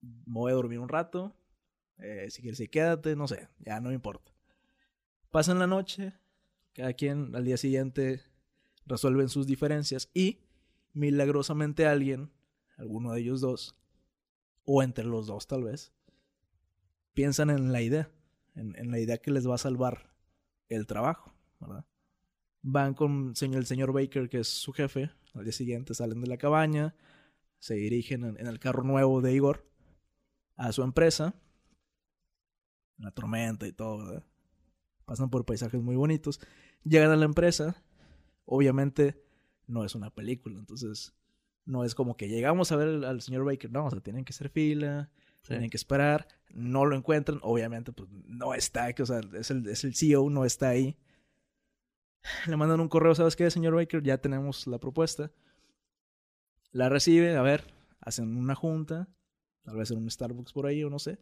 [0.00, 1.37] Me voy a dormir un rato.
[1.98, 4.32] Eh, si quieres, quédate, no sé, ya no me importa.
[5.30, 6.12] Pasan la noche,
[6.72, 8.22] cada quien al día siguiente
[8.86, 10.40] resuelven sus diferencias y
[10.92, 12.30] milagrosamente alguien,
[12.76, 13.76] alguno de ellos dos,
[14.64, 15.92] o entre los dos tal vez,
[17.14, 18.10] piensan en la idea,
[18.54, 20.14] en, la idea que les va a salvar
[20.68, 21.84] el trabajo, ¿verdad?
[22.62, 26.36] Van con el señor Baker, que es su jefe, al día siguiente salen de la
[26.36, 26.94] cabaña,
[27.58, 29.68] se dirigen en, el carro nuevo de Igor
[30.56, 31.34] a su empresa,
[32.98, 34.24] la tormenta y todo, ¿verdad?
[35.04, 36.40] Pasan por paisajes muy bonitos,
[36.84, 37.82] llegan a la empresa,
[38.44, 39.22] obviamente
[39.66, 41.14] no es una película, entonces
[41.64, 44.32] no es como que llegamos a ver al señor Baker, no, o sea, tienen que
[44.32, 45.10] hacer fila,
[45.46, 49.84] tienen que esperar, no lo encuentran, obviamente pues no está, o sea, es el, es
[49.84, 50.98] el CEO, no está ahí.
[52.46, 54.02] Le mandan un correo, ¿sabes qué, señor Baker?
[54.02, 55.30] Ya tenemos la propuesta.
[56.72, 59.08] La recibe, a ver, hacen una junta,
[59.62, 61.18] tal vez en un Starbucks por ahí o no sé.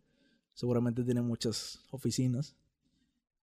[0.57, 2.57] Seguramente tiene muchas oficinas.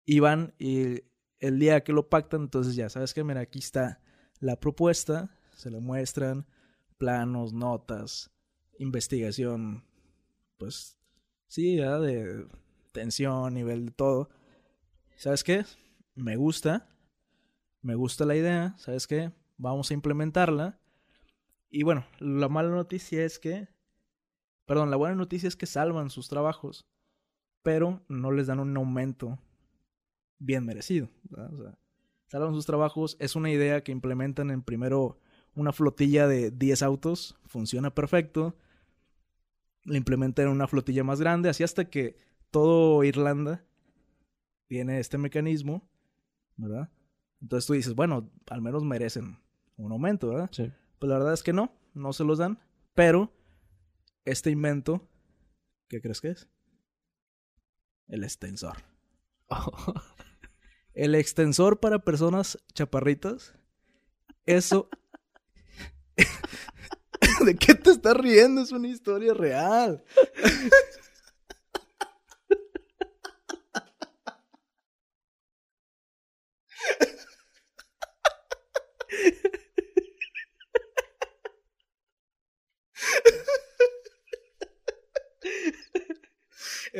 [0.06, 1.02] Y van y
[1.40, 3.22] el día que lo pactan, entonces ya, ¿sabes qué?
[3.22, 4.00] Mira, aquí está
[4.40, 6.46] la propuesta, se le muestran
[6.96, 8.30] planos, notas,
[8.78, 9.84] investigación,
[10.56, 10.96] pues
[11.48, 12.46] sí, de
[12.92, 14.30] tensión, nivel de todo.
[15.16, 15.66] ¿Sabes qué?
[16.14, 16.88] Me gusta,
[17.82, 19.32] me gusta la idea, ¿sabes qué?
[19.58, 20.80] Vamos a implementarla.
[21.68, 23.68] Y bueno, la mala noticia es que,
[24.64, 26.86] perdón, la buena noticia es que salvan sus trabajos,
[27.62, 29.38] pero no les dan un aumento
[30.38, 31.08] bien merecido.
[31.30, 31.78] O sea,
[32.28, 33.16] salvan sus trabajos.
[33.20, 35.18] Es una idea que implementan en primero
[35.54, 37.36] una flotilla de 10 autos.
[37.46, 38.56] Funciona perfecto.
[39.84, 41.48] Le implementan una flotilla más grande.
[41.48, 42.16] Así hasta que
[42.50, 43.64] todo Irlanda
[44.66, 45.88] tiene este mecanismo.
[46.56, 46.90] ¿Verdad?
[47.40, 49.38] Entonces tú dices, bueno, al menos merecen
[49.76, 50.48] un aumento, ¿verdad?
[50.52, 50.70] Sí.
[50.98, 52.58] Pues la verdad es que no, no se los dan.
[52.94, 53.32] Pero
[54.24, 55.08] este invento,
[55.88, 56.48] ¿qué crees que es?
[58.12, 58.76] El extensor.
[60.94, 63.54] El extensor para personas chaparritas.
[64.44, 64.90] Eso.
[67.46, 68.60] ¿De qué te estás riendo?
[68.60, 70.04] Es una historia real.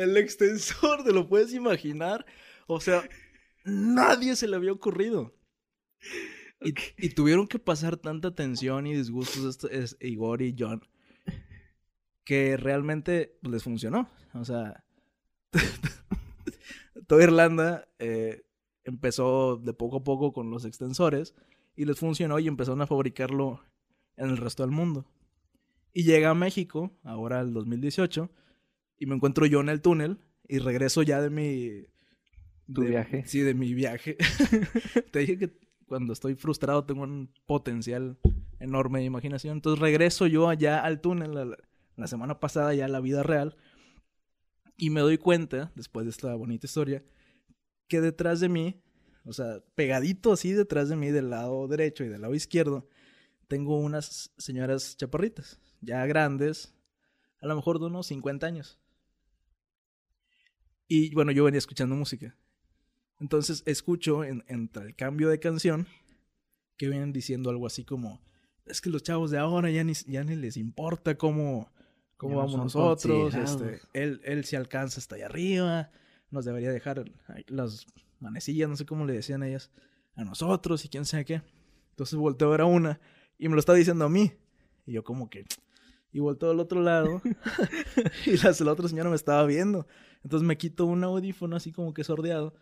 [0.03, 2.25] El extensor, ¿te lo puedes imaginar?
[2.67, 3.07] O sea,
[3.63, 5.33] nadie se le había ocurrido.
[6.97, 10.81] Y, tuvieron que pasar tanta tensión y disgustos esto, es, Igor y John
[12.23, 14.09] que realmente les funcionó.
[14.33, 14.83] O sea,
[17.07, 18.43] toda Irlanda eh,
[18.83, 21.35] empezó de poco a poco con los extensores
[21.75, 23.61] y les funcionó y empezaron a fabricarlo
[24.17, 25.05] en el resto del mundo.
[25.93, 28.29] Y llega a México, ahora el 2018,
[28.99, 31.87] y me encuentro yo en el túnel y regreso ya de mi
[32.71, 33.23] ¿Tu viaje?
[33.25, 34.17] Sí, de mi viaje.
[35.11, 38.17] Te dije que cuando estoy frustrado tengo un potencial
[38.59, 39.57] enorme de imaginación.
[39.57, 41.57] Entonces regreso yo allá al túnel la,
[41.95, 43.57] la semana pasada, ya a la vida real.
[44.77, 47.03] Y me doy cuenta, después de esta bonita historia,
[47.87, 48.81] que detrás de mí,
[49.25, 52.87] o sea, pegadito así detrás de mí, del lado derecho y del lado izquierdo,
[53.47, 56.73] tengo unas señoras chaparritas, ya grandes,
[57.39, 58.79] a lo mejor de unos 50 años.
[60.95, 62.37] Y bueno, yo venía escuchando música.
[63.19, 65.87] Entonces escucho en, entre el cambio de canción
[66.77, 68.21] que vienen diciendo algo así como,
[68.67, 71.71] es que los chavos de ahora ya ni, ya ni les importa cómo,
[72.15, 73.33] ¿Cómo vamos nosotros?
[73.33, 75.89] Este, él, él se alcanza hasta allá arriba.
[76.29, 77.03] Nos debería dejar
[77.47, 77.87] las
[78.19, 79.71] manecillas, no sé cómo le decían ellas,
[80.13, 81.41] a nosotros y quién sabe qué.
[81.89, 83.01] Entonces volteo a ver a una
[83.39, 84.31] y me lo está diciendo a mí.
[84.85, 85.47] Y yo como que...
[86.13, 87.21] Y volteo al otro lado
[88.25, 89.87] y la, la otra señora me estaba viendo.
[90.23, 92.53] Entonces me quito un audífono así como que sordeado.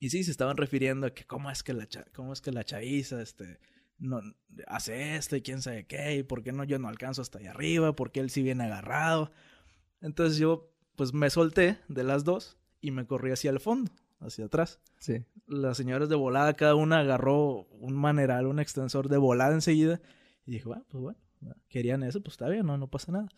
[0.00, 2.50] Y sí, se estaban refiriendo a que cómo es que la, cha- cómo es que
[2.50, 3.60] la chaviza este,
[3.98, 4.20] no,
[4.66, 7.50] hace esto y quién sabe qué, y por qué no yo no alcanzo hasta allá
[7.52, 9.30] arriba, porque él sí viene agarrado.
[10.00, 14.46] Entonces yo pues me solté de las dos y me corrí hacia el fondo, hacia
[14.46, 14.80] atrás.
[14.98, 15.24] Sí.
[15.46, 20.00] Las señoras de volada, cada una agarró un maneral, un extensor de volada enseguida.
[20.46, 21.18] Y dije, bueno, pues bueno,
[21.68, 23.28] querían eso, pues está bien, no, no pasa nada.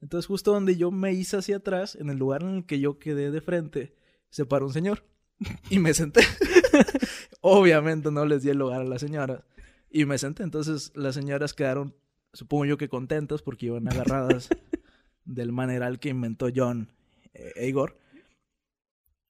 [0.00, 2.98] Entonces justo donde yo me hice hacia atrás, en el lugar en el que yo
[2.98, 3.94] quedé de frente,
[4.28, 5.04] se paró un señor.
[5.70, 6.20] Y me senté.
[7.40, 9.42] Obviamente no les di el lugar a las señoras.
[9.90, 10.42] Y me senté.
[10.42, 11.94] Entonces las señoras quedaron,
[12.32, 14.48] supongo yo que contentas porque iban agarradas
[15.24, 16.92] del maneral que inventó John
[17.32, 17.98] eh, Igor.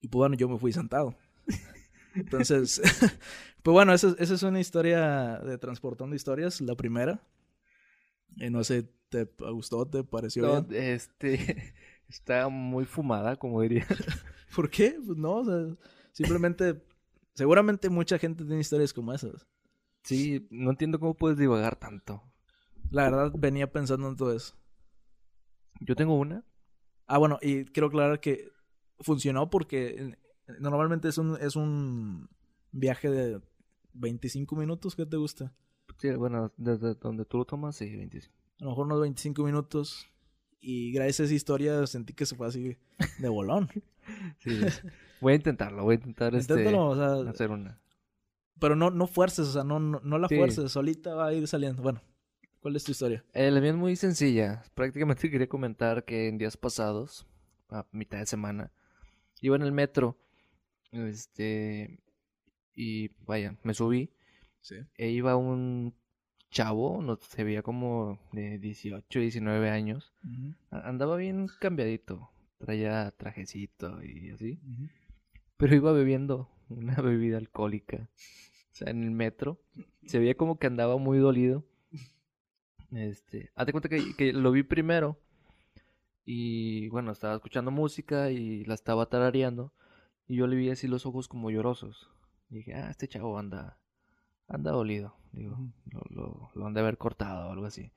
[0.01, 1.15] Y pues bueno, yo me fui sentado.
[2.15, 2.81] Entonces,
[3.63, 7.23] pues bueno, esa, esa es una historia de Transportando Historias, la primera.
[8.39, 9.87] Eh, no sé, ¿te gustó?
[9.87, 10.67] ¿Te pareció No, bien?
[10.71, 11.75] este
[12.09, 13.87] está muy fumada, como diría.
[14.55, 14.97] ¿Por qué?
[15.05, 15.77] Pues no, o sea,
[16.13, 16.83] simplemente,
[17.35, 19.47] seguramente mucha gente tiene historias como esas.
[20.03, 22.23] Sí, no entiendo cómo puedes divagar tanto.
[22.91, 24.57] La verdad, venía pensando en todo eso.
[25.81, 26.45] Yo tengo una.
[27.07, 28.51] Ah, bueno, y quiero aclarar que
[29.01, 30.17] funcionó porque
[30.61, 32.29] normalmente es un, es un
[32.71, 33.41] viaje de
[33.95, 35.53] 25 minutos, ¿qué te gusta?
[35.99, 38.35] Sí, bueno, desde donde tú lo tomas, sí, 25.
[38.61, 40.07] A lo mejor unos 25 minutos.
[40.61, 42.77] Y gracias a esa historia sentí que se fue así
[43.19, 43.69] de bolón.
[44.39, 44.61] Sí,
[45.23, 47.81] voy a intentarlo, voy a intentar este, o sea, hacer una.
[48.59, 50.37] pero no, no fuerces, o sea, no, no, no la Sí.
[50.37, 51.83] fuerces, solita va a ir saliendo.
[51.83, 52.03] Bueno,
[52.61, 53.25] ¿cuál es tu historia?
[53.33, 54.63] Eh, la mía es muy sencilla.
[54.75, 57.27] Prácticamente quería comentar que en días pasados,
[57.71, 58.73] a mitad de semana,
[59.41, 60.19] iba en el metro.
[60.93, 61.99] Este.
[62.75, 64.11] Y vaya, me subí.
[64.65, 64.77] Sí.
[64.97, 65.95] E iba un
[66.51, 70.15] chavo, no se veía como de 18, 19 años.
[70.71, 72.31] A- Andaba bien cambiadito.
[72.59, 74.59] Traía trajecito y así.
[75.59, 78.09] Pero iba bebiendo una bebida alcohólica.
[78.73, 79.61] O sea, en el metro.
[80.07, 81.67] Se veía como que andaba muy dolido.
[82.91, 85.21] Este, hazte cuenta que, que lo vi primero.
[86.25, 89.75] Y bueno, estaba escuchando música y la estaba tarareando.
[90.27, 92.09] Y yo le vi así los ojos como llorosos.
[92.49, 93.79] Y dije, ah, este chavo anda,
[94.49, 95.17] anda dolido.
[95.33, 95.59] Digo,
[95.91, 97.91] lo, lo, lo han de haber cortado o algo así.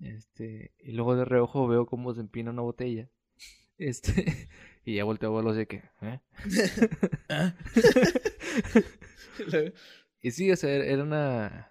[0.00, 3.08] Este, y luego de reojo veo cómo se empina una botella.
[3.78, 4.48] Este,
[4.84, 6.20] y ya volteo a verlo así que, ¿eh?
[10.22, 11.68] Y sí, o sea, era una.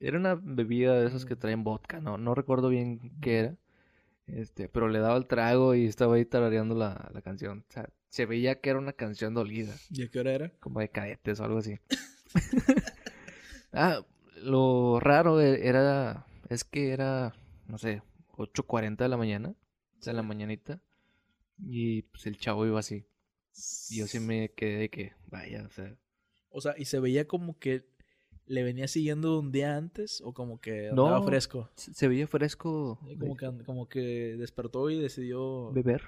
[0.00, 2.18] Era una bebida de esas que traen vodka, ¿no?
[2.18, 3.56] No recuerdo bien qué era.
[4.26, 7.64] Este, pero le daba el trago y estaba ahí tarareando la, la canción.
[7.68, 10.50] O sea, se veía que era una canción dolida, ¿Y a qué hora era?
[10.60, 11.78] como de cadetes o algo así.
[13.72, 14.04] Ah,
[14.42, 16.26] lo raro e- era.
[16.48, 17.34] Es que era,
[17.66, 18.02] no sé,
[18.36, 19.54] 8.40 de la mañana.
[20.04, 20.80] De la mañanita.
[21.58, 23.06] Y pues el chavo iba así.
[23.90, 25.96] Y yo sí me quedé de que, vaya, o sea.
[26.50, 27.86] O sea, ¿y se veía como que
[28.46, 31.22] le venía siguiendo un día antes o como que andaba No.
[31.22, 31.70] fresco?
[31.76, 32.98] Se veía fresco.
[33.18, 36.02] Como que, como que despertó y decidió Beber,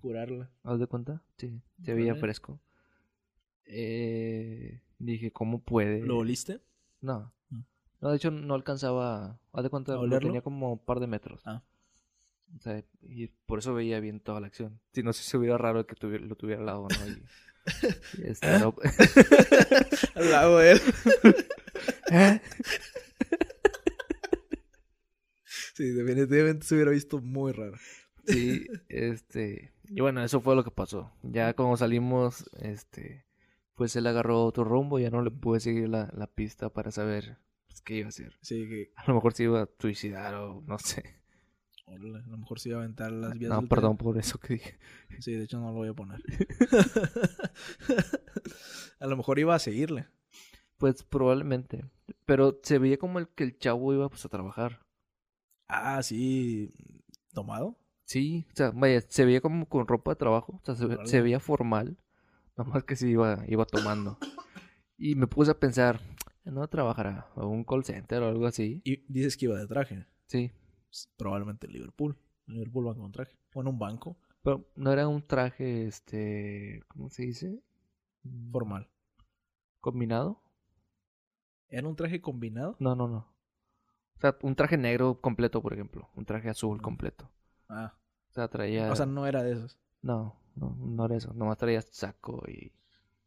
[0.00, 0.50] curarla.
[0.64, 1.22] ¿haz de cuenta?
[1.38, 2.60] Sí, se veía fresco.
[3.66, 6.00] Eh, dije, ¿cómo puede?
[6.00, 6.60] ¿Lo oliste?
[7.00, 7.32] No.
[8.00, 11.40] No, de hecho no alcanzaba, haz de cuenta, tenía como un par de metros.
[11.46, 11.62] Ah.
[12.56, 14.80] O sea, y por eso veía bien toda la acción.
[14.92, 17.06] Si no, si se hubiera raro que tuviera- lo tuviera al lado, ¿no?
[17.08, 17.22] Y,
[18.22, 18.74] y este, no-
[20.14, 20.80] Al lado de él.
[25.74, 27.76] Sí, definitivamente se hubiera visto muy raro.
[28.26, 31.12] Sí, este, y bueno, eso fue lo que pasó.
[31.22, 33.25] Ya cuando salimos, este,
[33.76, 37.38] pues él agarró otro rumbo, ya no le pude seguir la, la pista para saber
[37.68, 38.32] pues, qué iba a hacer.
[38.40, 41.04] Sí, que A lo mejor se iba a suicidar o no sé.
[41.86, 44.54] a lo mejor se iba a aventar las vías No, del perdón por eso que
[44.54, 44.78] dije.
[45.20, 46.20] Sí, de hecho no lo voy a poner.
[49.00, 50.06] a lo mejor iba a seguirle.
[50.78, 51.84] Pues probablemente.
[52.24, 54.80] Pero se veía como el que el chavo iba pues a trabajar.
[55.68, 56.72] Ah, sí.
[57.32, 57.78] ¿Tomado?
[58.04, 61.22] Sí, o sea, vaya, se veía como con ropa de trabajo, o sea, se, se
[61.22, 61.98] veía formal,
[62.56, 64.18] nomás que sí iba, iba tomando.
[64.98, 66.00] Y me puse a pensar,
[66.44, 68.80] no trabajará, o un call center o algo así.
[68.84, 70.06] Y dices que iba de traje.
[70.26, 70.50] Sí,
[70.88, 72.16] Pues, Probablemente en Liverpool.
[72.46, 73.36] En Liverpool va con traje.
[73.54, 77.60] O en un banco pero no era un traje, este, ¿cómo se dice?
[78.52, 78.88] Formal.
[79.80, 80.40] ¿Combinado?
[81.68, 82.76] ¿Era un traje combinado?
[82.78, 83.26] No, no, no.
[84.16, 86.80] O sea, un traje negro completo, por ejemplo, un traje azul Mm.
[86.80, 87.28] completo.
[87.68, 87.98] Ah.
[88.30, 88.92] O sea, traía...
[88.92, 89.80] O sea, no era de esos.
[90.00, 91.32] No, no, no era eso.
[91.34, 92.72] Nomás traía saco y,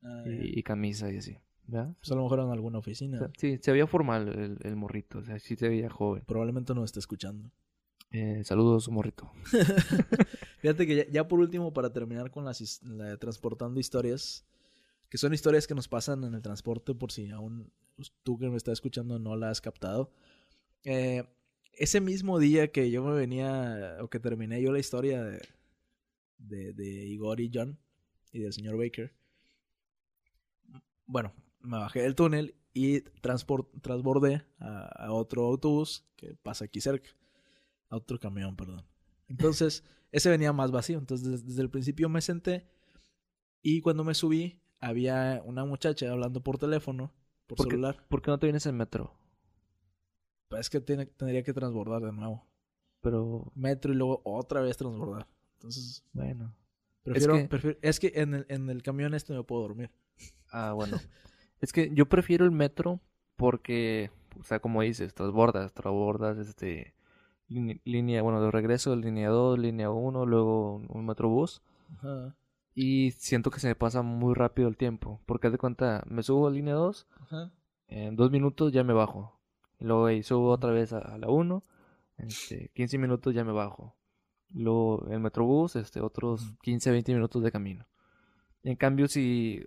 [0.01, 1.37] Ah, y, camisa y así.
[1.67, 1.93] ¿Verdad?
[1.99, 3.17] Pues a lo mejor en alguna O oficina.
[3.17, 5.19] sea, sí, se veía formal el, el morrito.
[5.19, 6.23] O sea, sí se veía joven.
[6.25, 7.51] Probablemente no esté escuchando.
[8.11, 9.29] Eh, saludos, morrito.
[10.59, 14.45] Fíjate que ya, ya por último, para terminar con las la- transportando historias,
[15.09, 17.71] que son historias que nos pasan en el transporte, por si aún
[18.23, 20.11] tú que me estás escuchando no la has captado.
[20.85, 21.23] Eh,
[21.73, 25.41] ese mismo día que yo me venía, o que terminé yo la historia de,
[26.39, 27.77] de, de Igor y John
[28.31, 29.13] y del señor Baker,
[31.05, 37.09] bueno, me bajé del túnel y transbordé a, a otro autobús que pasa aquí cerca.
[37.89, 38.85] A otro camión, perdón.
[39.27, 40.99] Entonces, ese venía más vacío.
[40.99, 42.69] Entonces, des- desde, el principio me senté
[43.61, 47.11] y cuando me subí, había una muchacha hablando por teléfono,
[47.47, 47.71] por ¿Por qué?
[47.71, 48.05] celular.
[48.07, 49.17] ¿Por qué no te vienes en metro?
[50.47, 52.45] Pues es que tiene- tendría que transbordar de nuevo.
[53.01, 55.27] Pero, Metro y luego otra vez transbordar.
[55.59, 56.55] Entonces, bueno.
[57.03, 57.33] prefiero.
[57.35, 59.91] que- prefiero- es que en el, en el camión este me puedo dormir.
[60.51, 60.97] Ah, bueno.
[61.61, 63.01] es que yo prefiero el metro
[63.35, 66.93] porque, o sea, como dices, transbordas, transbordas, este,
[67.49, 71.61] línea, bueno, de regreso, línea 2, línea 1, luego un, metrobús.
[71.97, 72.35] Ajá.
[72.73, 75.21] Y siento que se me pasa muy rápido el tiempo.
[75.25, 77.51] Porque de cuenta, me subo a línea 2, Ajá.
[77.87, 79.37] en dos minutos ya me bajo.
[79.79, 81.63] Y luego ahí subo otra vez a, a la 1,
[82.17, 83.95] este, 15 minutos ya me bajo.
[84.53, 86.57] Luego el metrobús, este, otros Ujú.
[86.61, 87.87] 15, 20 minutos de camino.
[88.63, 89.63] En cambio, si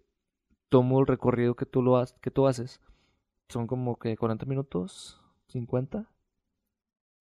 [0.69, 2.81] tomo el recorrido que tú, lo has, que tú haces,
[3.49, 6.11] son como que 40 minutos, 50,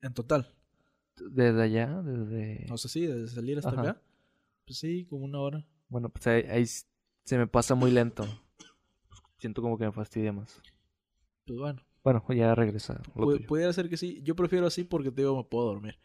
[0.01, 0.47] En total.
[1.17, 2.65] desde allá, desde...
[2.71, 3.81] O sea, sí, desde salir hasta Ajá.
[3.81, 4.01] acá.
[4.65, 5.67] Pues sí, como una hora.
[5.89, 8.25] Bueno, pues ahí, ahí se me pasa muy lento.
[9.37, 10.61] Siento como que me fastidia más.
[11.45, 11.81] Pues bueno.
[12.03, 13.01] Bueno, ya regresa
[13.47, 14.21] pudiera ser que sí.
[14.23, 15.99] Yo prefiero así porque te digo, me puedo dormir.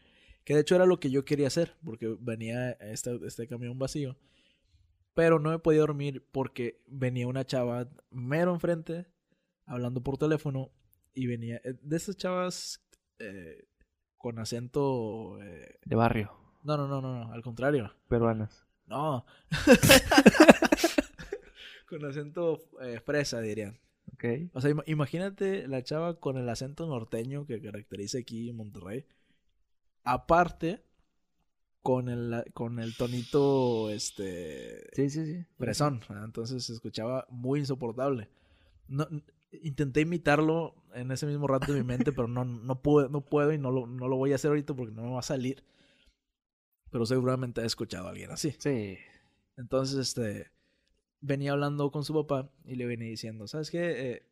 [0.47, 4.15] Que de hecho era lo que yo quería hacer, porque venía este, este camión vacío.
[5.13, 9.07] Pero no me podía dormir porque venía una chava mero enfrente,
[9.65, 10.71] hablando por teléfono,
[11.13, 12.81] y venía eh, de esas chavas
[13.19, 13.65] eh,
[14.15, 15.37] con acento...
[15.43, 16.31] eh, De barrio,
[16.63, 17.91] no, no, no, no, no, al contrario.
[18.07, 18.65] peruanas.
[18.85, 19.25] No.
[21.89, 23.79] con acento eh, fresa, dirían.
[24.13, 24.23] ¿Ok?
[24.53, 29.05] O sea, ima- imagínate la chava con el acento norteño que caracteriza aquí en Monterrey.
[30.07, 30.83] Aparte,
[31.81, 35.45] con el, con el tonito, este, Sí, sí, sí.
[35.57, 35.93] ¿verdad?
[36.25, 38.29] Entonces se escuchaba muy insoportable.
[38.87, 39.07] No,
[39.51, 43.53] intenté imitarlo en ese mismo rato de mi mente, pero no, no, puedo, no puedo
[43.53, 45.63] y no lo, no lo voy a hacer ahorita porque no me va a salir.
[46.89, 48.55] Pero seguramente he escuchado a alguien así.
[48.59, 48.97] Sí.
[49.57, 50.51] Entonces, este,
[51.21, 54.11] venía hablando con su papá y le venía diciendo, ¿sabes qué?
[54.11, 54.23] Eh,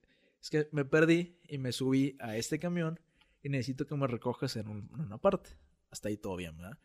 [0.41, 2.99] es que me perdí y me subí a este camión
[3.43, 5.51] y necesito que me recojas en, un- en una parte.
[5.95, 6.77] Hasta ahí todo bien, ¿verdad?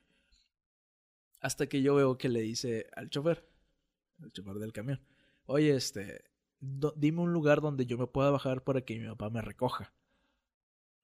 [1.41, 3.45] Hasta que yo veo que le dice al chofer,
[4.23, 5.05] al chofer del camión,
[5.47, 6.23] oye, este,
[6.61, 9.93] dime un lugar donde yo me pueda bajar para que mi papá me recoja.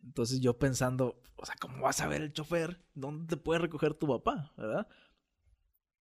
[0.05, 2.81] Entonces yo pensando, o sea, ¿cómo vas a ver el chofer?
[2.95, 4.55] ¿Dónde te puede recoger tu papá?
[4.57, 4.87] ¿Verdad?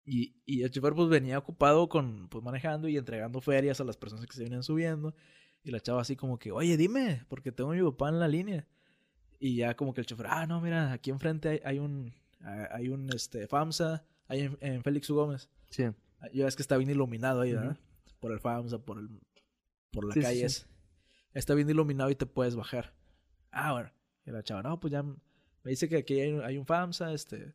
[0.04, 3.96] Y, y el chofer pues venía ocupado con, pues manejando y entregando ferias a las
[3.96, 5.14] personas que se venían subiendo.
[5.62, 8.28] Y la chava así como que, oye, dime, porque tengo a mi papá en la
[8.28, 8.68] línea.
[9.44, 12.14] Y ya como que el chofer, ah, no, mira, aquí enfrente hay, hay un,
[12.70, 15.16] hay un, este, FAMSA, hay en, en Félix U.
[15.16, 15.50] Gómez.
[15.68, 15.84] Sí.
[16.32, 17.76] Ya ves que está bien iluminado ahí, ¿verdad?
[18.20, 19.08] Por el FAMSA, por el,
[19.90, 20.38] por la Sí, sí, calle.
[20.40, 20.44] sí.
[20.46, 20.66] esa.
[21.34, 22.94] Está bien iluminado y te puedes bajar.
[23.50, 23.90] Ah, bueno.
[24.24, 25.14] Y la chava, no, pues ya me
[25.64, 27.52] dice que aquí hay, hay un FAMSA, este,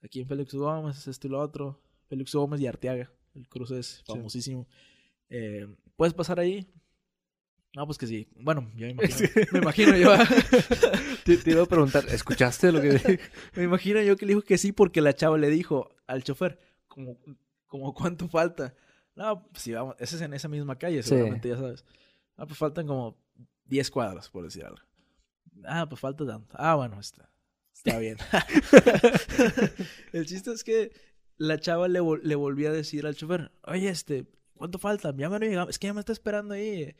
[0.00, 0.60] aquí en Félix U.
[0.60, 1.82] Gómez, esto y lo otro.
[2.08, 2.38] Félix U.
[2.40, 3.10] Gómez y Arteaga.
[3.34, 4.12] El cruce es Sí.
[4.12, 4.68] famosísimo.
[5.28, 5.66] Eh,
[5.96, 6.68] ¿Puedes pasar ahí?
[7.74, 8.28] No, pues que sí.
[8.36, 10.12] Bueno, yo me imagino, me imagino yo.
[11.24, 13.20] Te, te iba a preguntar, ¿escuchaste lo que dije?
[13.54, 16.58] Me imagino yo que le dijo que sí porque la chava le dijo al chofer,
[16.88, 17.18] como,
[17.66, 18.74] como cuánto falta.
[19.14, 21.10] No, pues sí, vamos, ese es en esa misma calle, Sí.
[21.10, 21.84] seguramente ya sabes.
[22.36, 23.16] Ah, pues faltan como
[23.66, 24.78] 10 cuadras, por decir algo.
[25.64, 26.54] Ah, pues falta tanto.
[26.58, 27.30] Ah, bueno, está,
[27.74, 28.16] está bien.
[30.12, 30.92] El chiste es que
[31.36, 35.14] la chava le, vol- le volvió a decir al chofer, oye, este, ¿cuánto falta?
[35.16, 36.94] Ya me no llegamos, es que ya me está esperando ahí.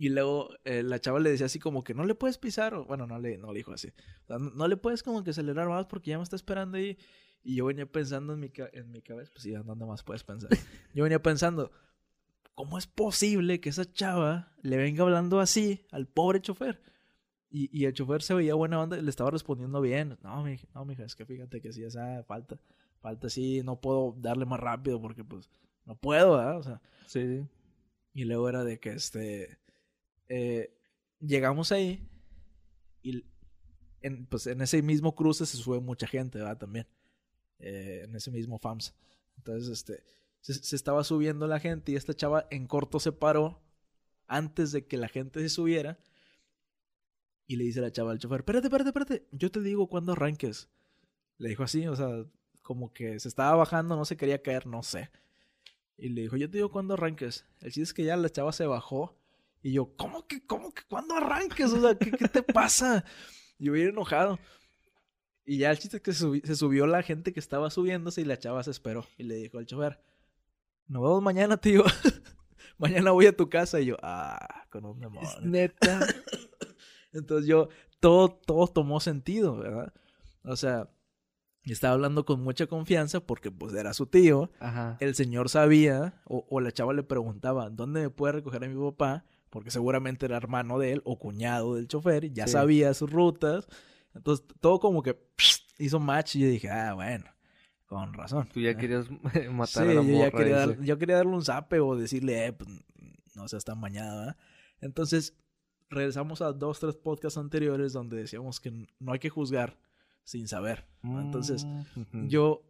[0.00, 2.84] Y luego eh, la chava le decía así como que no le puedes pisar, o
[2.84, 3.88] bueno, no le, no le dijo así.
[3.88, 6.76] O sea, no, no le puedes como que acelerar más porque ya me está esperando
[6.78, 6.96] ahí.
[7.42, 10.50] Y yo venía pensando en mi, en mi cabeza, pues sí, ¿dónde más puedes pensar?
[10.94, 11.70] Yo venía pensando,
[12.54, 16.80] ¿cómo es posible que esa chava le venga hablando así al pobre chofer?
[17.50, 20.18] Y, y el chofer se veía buena onda y le estaba respondiendo bien.
[20.22, 22.60] No, mi, no, mija, es que fíjate que sí, esa falta,
[23.00, 25.48] falta sí, no puedo darle más rápido porque pues
[25.86, 26.58] no puedo, ¿verdad?
[26.58, 27.46] O sea, Sí, sí.
[28.14, 29.58] y luego era de que este.
[30.28, 30.74] Eh,
[31.20, 32.08] llegamos ahí.
[33.02, 33.24] Y
[34.02, 36.58] en, pues en ese mismo cruce se sube mucha gente, ¿verdad?
[36.58, 36.86] También.
[37.60, 38.94] eh, en ese mismo FAMS.
[39.38, 40.02] Entonces, este,
[40.40, 43.60] se, se estaba subiendo la gente y esta chava en corto se paró
[44.28, 45.98] antes de que la gente se subiera.
[47.46, 50.68] Y le dice la chava al chofer, espérate, espérate, espérate, yo te digo cuando arranques.
[51.38, 52.26] Le dijo así, o sea,
[52.62, 55.10] como que se estaba bajando, no se quería caer, no sé.
[55.98, 57.46] Y le dijo, yo te digo cuando arranques.
[57.60, 59.17] El chiste es que ya la chava se bajó.
[59.62, 61.72] Y yo, ¿cómo que, cómo que, cuándo arranques?
[61.72, 63.04] O sea, ¿qué, qué te pasa?
[63.58, 64.38] Yo bien enojado.
[65.44, 68.20] Y ya el chiste es que se, subi- se subió la gente que estaba subiéndose
[68.20, 69.06] y la chava se esperó.
[69.16, 69.98] Y le dijo al chofer,
[70.86, 71.82] nos vemos mañana, tío.
[72.78, 73.80] mañana voy a tu casa.
[73.80, 75.28] Y yo, ah, con un demonio.
[75.42, 76.06] Neta.
[77.12, 77.68] Entonces yo,
[78.00, 79.92] todo, todo tomó sentido, ¿verdad?
[80.44, 80.88] O sea,
[81.64, 84.50] estaba hablando con mucha confianza porque pues era su tío.
[84.60, 84.96] Ajá.
[85.00, 88.78] El señor sabía, o, o la chava le preguntaba, ¿dónde me puede recoger a mi
[88.90, 89.24] papá?
[89.50, 92.52] Porque seguramente era hermano de él o cuñado del chofer, y ya Sí.
[92.52, 93.66] sabía sus rutas.
[94.14, 97.24] Entonces todo como que pss, hizo match y yo dije, ah, bueno,
[97.86, 98.48] con razón.
[98.52, 98.76] Tú ya Ah.
[98.76, 99.06] querías
[99.52, 101.96] matar Sí, a la yo ya morra quería, dar- yo quería darle un zape o
[101.96, 102.68] decirle, eh, pues,
[103.34, 104.36] no seas tan bañada, ¿verdad?
[104.80, 105.34] Entonces,
[105.90, 109.78] regresamos a dos, tres podcasts anteriores donde decíamos que no hay que juzgar
[110.24, 110.86] sin saber.
[111.02, 111.20] ¿no?
[111.20, 112.28] Entonces, Mm, ujú.
[112.28, 112.62] yo,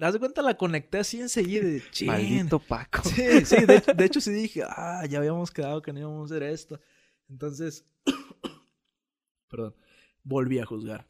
[0.00, 2.08] haz de cuenta, la conecté así enseguida de chin.
[2.08, 3.02] Maldito Paco.
[3.08, 6.30] Sí, sí, de, hecho- de hecho sí dije, ah, ya habíamos quedado que no íbamos
[6.30, 6.80] a hacer esto.
[7.28, 7.84] Entonces,
[9.48, 9.74] perdón,
[10.22, 11.06] volví a juzgar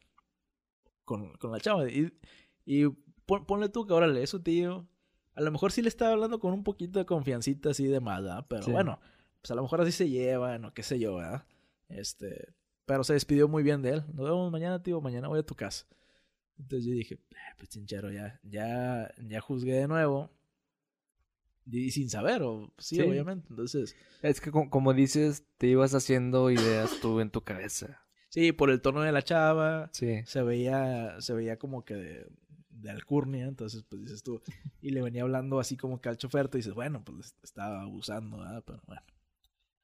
[1.04, 1.88] con, con la chava.
[1.90, 2.12] Y,
[2.64, 2.86] y
[3.26, 4.86] pon- ponle tú que ahora lee su tío.
[5.34, 8.22] A lo mejor sí le estaba hablando con un poquito de confiancita así de más,
[8.22, 8.46] ¿verdad?
[8.48, 8.70] Pero Sí.
[8.70, 9.00] bueno,
[9.40, 11.46] pues a lo mejor así se llevan o qué sé yo, ¿verdad?
[11.88, 12.52] Este,
[12.84, 14.02] pero se despidió muy bien de él.
[14.12, 15.86] Nos vemos mañana, tío, mañana voy a tu casa.
[16.62, 20.30] Entonces yo dije, "Ah, pues chinchero, ya, ya, ya juzgué de nuevo.
[21.70, 23.02] Y sin saber, o sí, Sí.
[23.02, 23.46] obviamente.
[23.50, 28.00] Entonces, Es que co- como dices, te ibas haciendo ideas tú en tu cabeza.
[28.28, 30.22] sí, por el tono de la chava, Sí.
[30.24, 32.26] se veía, se veía como que de,
[32.70, 34.40] de alcurnia, entonces pues dices tú,
[34.80, 38.64] y le venía hablando así como que al chofer, dices, bueno, pues estaba abusando, ¿verdad?
[38.66, 39.02] Pero bueno,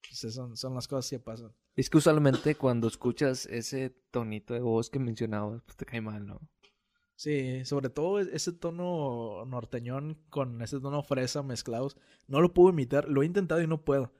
[0.08, 1.52] pues son, son las cosas que pasan.
[1.76, 6.26] Es que usualmente cuando escuchas ese tonito de voz que mencionabas, pues te cae mal,
[6.26, 6.40] ¿no?
[7.18, 11.96] Sí, sobre todo e- ese tono norteñón con ese tono fresa mezclados,
[12.28, 14.12] no lo puedo imitar, lo he intentado y no puedo,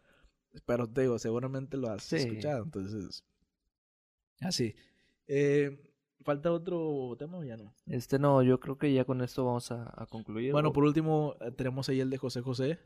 [0.67, 2.17] pero te digo, seguramente lo has Sí.
[2.17, 3.25] escuchado, entonces,
[4.41, 4.75] así.
[5.29, 5.81] Eh,
[6.25, 7.73] ¿Falta otro tema o ya no?
[7.87, 10.51] Este no, yo creo que ya con esto vamos a, a concluir.
[10.51, 10.73] Bueno, ¿o?
[10.73, 12.81] por último, eh, tenemos ahí el de José José.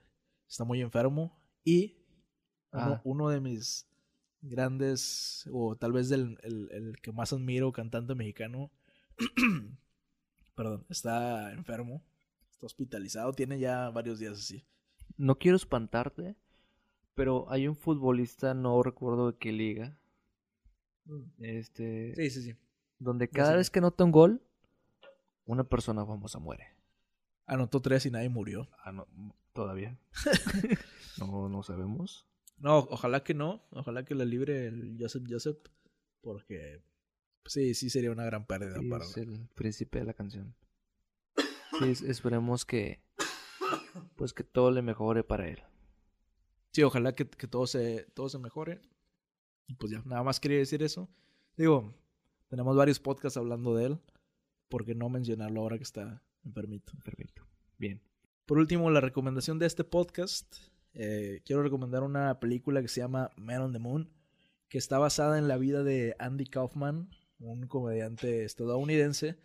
[0.46, 1.40] Está muy enfermo.
[1.64, 2.04] Y
[2.70, 3.00] uno, Ah.
[3.04, 3.88] uno de mis
[4.42, 8.70] grandes, o tal vez del, el, el que más admiro, cantante mexicano,
[10.54, 12.02] perdón, está enfermo.
[12.50, 13.32] Está hospitalizado.
[13.32, 14.64] Tiene ya varios días así.
[15.16, 16.36] No quiero espantarte,
[17.14, 19.98] pero hay un futbolista, no recuerdo de qué liga,
[21.38, 22.56] este, Sí, sí, sí.
[22.98, 24.42] donde cada vez que nota un gol,
[25.44, 26.68] una persona famosa muere.
[27.46, 28.68] Anotó tres y nadie murió.
[28.84, 29.06] Ah, no,
[29.52, 29.98] todavía.
[31.18, 32.26] no, no sabemos.
[32.56, 33.62] No, ojalá que no.
[33.70, 35.58] Ojalá que la libre el Joseph Joseph.
[36.20, 36.80] Porque
[37.46, 40.54] sí, sí sería una gran pérdida Sí, para es el príncipe de la canción.
[41.78, 43.02] Sí, es- esperemos que,
[44.16, 45.62] pues que todo le mejore para él.
[46.72, 48.80] Sí, ojalá que, que todo, se, todo se mejore.
[49.66, 51.08] Y pues ya, nada más quería decir eso.
[51.56, 51.94] Digo,
[52.48, 53.98] tenemos varios podcasts hablando de él.
[54.68, 56.92] ¿Por qué no mencionarlo ahora que está enfermito?
[57.04, 57.46] Perfecto.
[57.78, 58.00] Bien.
[58.46, 60.56] Por último, la recomendación de este podcast.
[60.94, 64.10] eh, quiero recomendar una película que se llama Man on the Moon,
[64.68, 67.08] que está basada en la vida de Andy Kaufman,
[67.42, 69.36] un comediante estadounidense.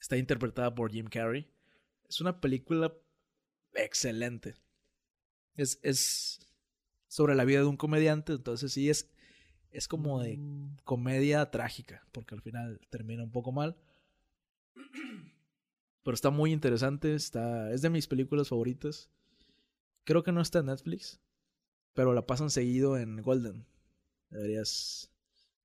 [0.00, 1.50] Está interpretada por Jim Carrey.
[2.08, 2.92] Es una película
[3.74, 4.54] excelente.
[5.56, 6.40] Es, es
[7.08, 9.10] sobre la vida de un comediante, entonces sí es,
[9.70, 13.76] es como de Mm, comedia trágica, porque al final termina un poco mal.
[16.02, 19.10] Pero está muy interesante, está, es de mis películas favoritas.
[20.04, 21.20] Creo que no está en Netflix,
[21.92, 23.66] pero la pasan seguido en Golden.
[24.30, 25.12] Deberías,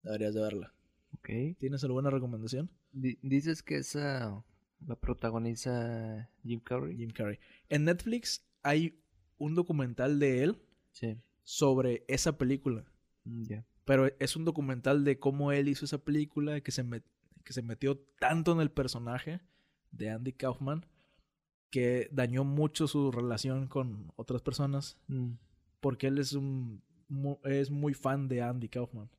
[0.03, 0.74] deberías de verla.
[1.19, 1.29] Ok.
[1.57, 2.69] ¿Tienes alguna recomendación?
[2.91, 4.43] Di- dices que esa
[4.85, 6.95] la protagoniza Jim Carrey.
[6.97, 7.39] Jim Carrey.
[7.69, 8.99] En Netflix hay
[9.37, 10.61] un documental de él
[10.91, 11.17] Sí.
[11.43, 12.85] sobre esa película.
[13.23, 13.65] Mm, Ya.
[13.85, 17.03] Pero es un documental de cómo él hizo esa película, que se, met-
[17.43, 19.41] que se metió tanto en el personaje
[19.91, 20.85] de Andy Kaufman
[21.69, 25.33] que dañó mucho su relación con otras personas Mm,
[25.81, 29.09] porque él es un mu- es muy fan de Andy Kaufman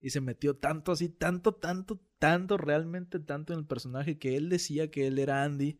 [0.00, 4.48] y se metió tanto así, tanto, tanto, tanto, realmente tanto en el personaje que él
[4.48, 5.78] decía que él era Andy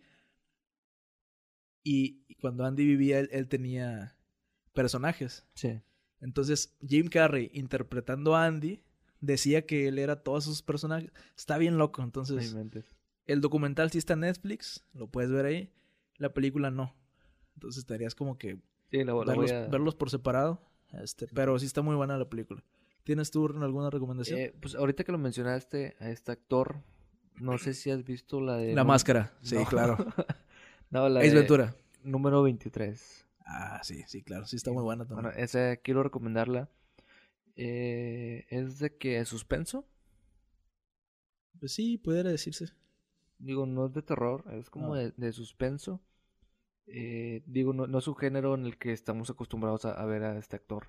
[1.85, 4.17] y, y cuando Andy vivía él, él tenía
[4.73, 5.47] personajes.
[5.55, 5.81] Sí.
[6.21, 8.83] Entonces, Jim Carrey interpretando a Andy
[9.21, 11.13] decía que él era todos sus personajes.
[11.37, 12.03] Está bien loco.
[12.03, 12.57] Entonces.
[13.25, 15.73] El documental sí está en Netflix, lo puedes ver ahí.
[16.17, 16.97] La película no.
[17.55, 18.59] Entonces estarías como que
[18.91, 19.69] Sí, la, la verlos, a...
[19.69, 20.61] verlos por separado.
[20.93, 22.65] Este, pero sí está muy buena la película.
[23.09, 24.39] ¿Tienes tú alguna recomendación?
[24.39, 26.83] Eh, pues ahorita que lo mencionaste, a este actor,
[27.37, 28.75] no sé si has visto la de...
[28.75, 29.33] la máscara.
[29.41, 29.65] Sí, No.
[29.65, 29.97] claro.
[30.91, 31.75] no, la Ace de Ventura.
[32.03, 33.27] número 23.
[33.47, 34.45] Ah, sí, sí, claro.
[34.47, 35.23] Sí está muy buena también.
[35.25, 36.69] Bueno, esa quiero recomendarla.
[37.57, 39.87] Eh, es de que es suspenso.
[41.59, 42.67] Pues sí, pudiera decirse.
[43.39, 44.95] Digo, no es de terror, es como No.
[44.97, 46.03] de, de suspenso.
[46.87, 50.25] Eh, digo, no, no es un género en el que estamos acostumbrados a, a ver
[50.25, 50.89] a este actor.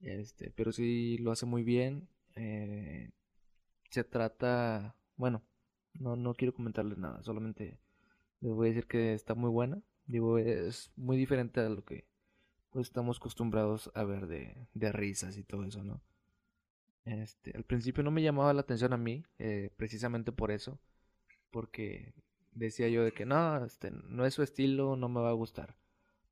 [0.00, 2.08] Este, pero sí lo hace muy bien.
[2.36, 3.10] Eh,
[3.90, 5.42] se trata, bueno,
[5.94, 7.78] no, no quiero comentarles nada, solamente
[8.40, 9.82] les voy a decir que está muy buena.
[10.06, 12.06] Digo, es muy diferente a lo que
[12.70, 16.00] pues, estamos acostumbrados a ver de, de risas y todo eso, ¿no?
[17.04, 20.78] Este, al principio no me llamaba la atención a mí, eh, precisamente por eso,
[21.50, 22.12] porque
[22.52, 25.76] decía yo de que no, este, no es su estilo, no me va a gustar.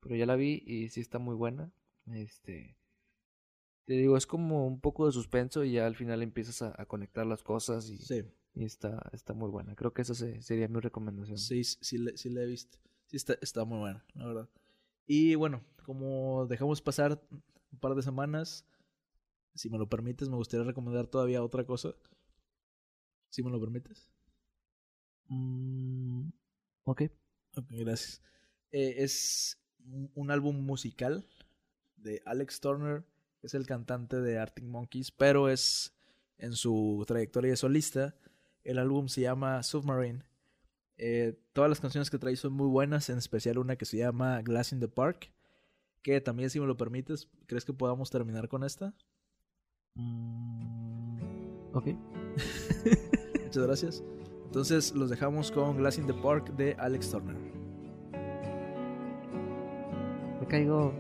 [0.01, 1.70] Pero ya la vi y sí está muy buena.
[2.12, 2.76] Este,
[3.86, 6.86] te digo, es como un poco de suspenso y ya al final empiezas a, a
[6.86, 8.22] conectar las cosas y, Sí,
[8.54, 9.74] y está, está muy buena.
[9.74, 11.38] Creo que esa se- sería mi recomendación.
[11.38, 12.78] sí, sí, le- sí la he visto.
[13.06, 14.48] Sí está, está muy buena, la verdad.
[15.06, 17.22] Y bueno, como dejamos pasar
[17.72, 18.66] un par de semanas,
[19.54, 21.94] si me lo permites, me gustaría recomendar todavía otra cosa.
[23.30, 24.08] Si me lo permites.
[25.28, 26.28] Mm,
[26.84, 27.02] ok.
[27.56, 28.22] Ok, gracias.
[28.72, 29.58] Eh, es
[30.14, 31.24] un- álbum musical
[31.96, 33.04] de Alex Turner,
[33.42, 35.94] es el cantante de Arctic Monkeys, pero es
[36.38, 38.14] en su trayectoria de solista.
[38.64, 40.24] El álbum se llama Submarine.
[40.98, 44.40] Eh, todas las canciones que trae son muy buenas, en especial una que se llama
[44.42, 45.30] Glass in the Park,
[46.02, 48.94] que también, si me lo permites, ¿crees que podamos terminar con esta?
[49.94, 51.18] Mm,
[51.74, 51.86] ok.
[53.44, 54.04] Muchas gracias.
[54.44, 57.36] Entonces los dejamos con Glass in the Park de Alex Turner.
[60.40, 60.94] Me caigo.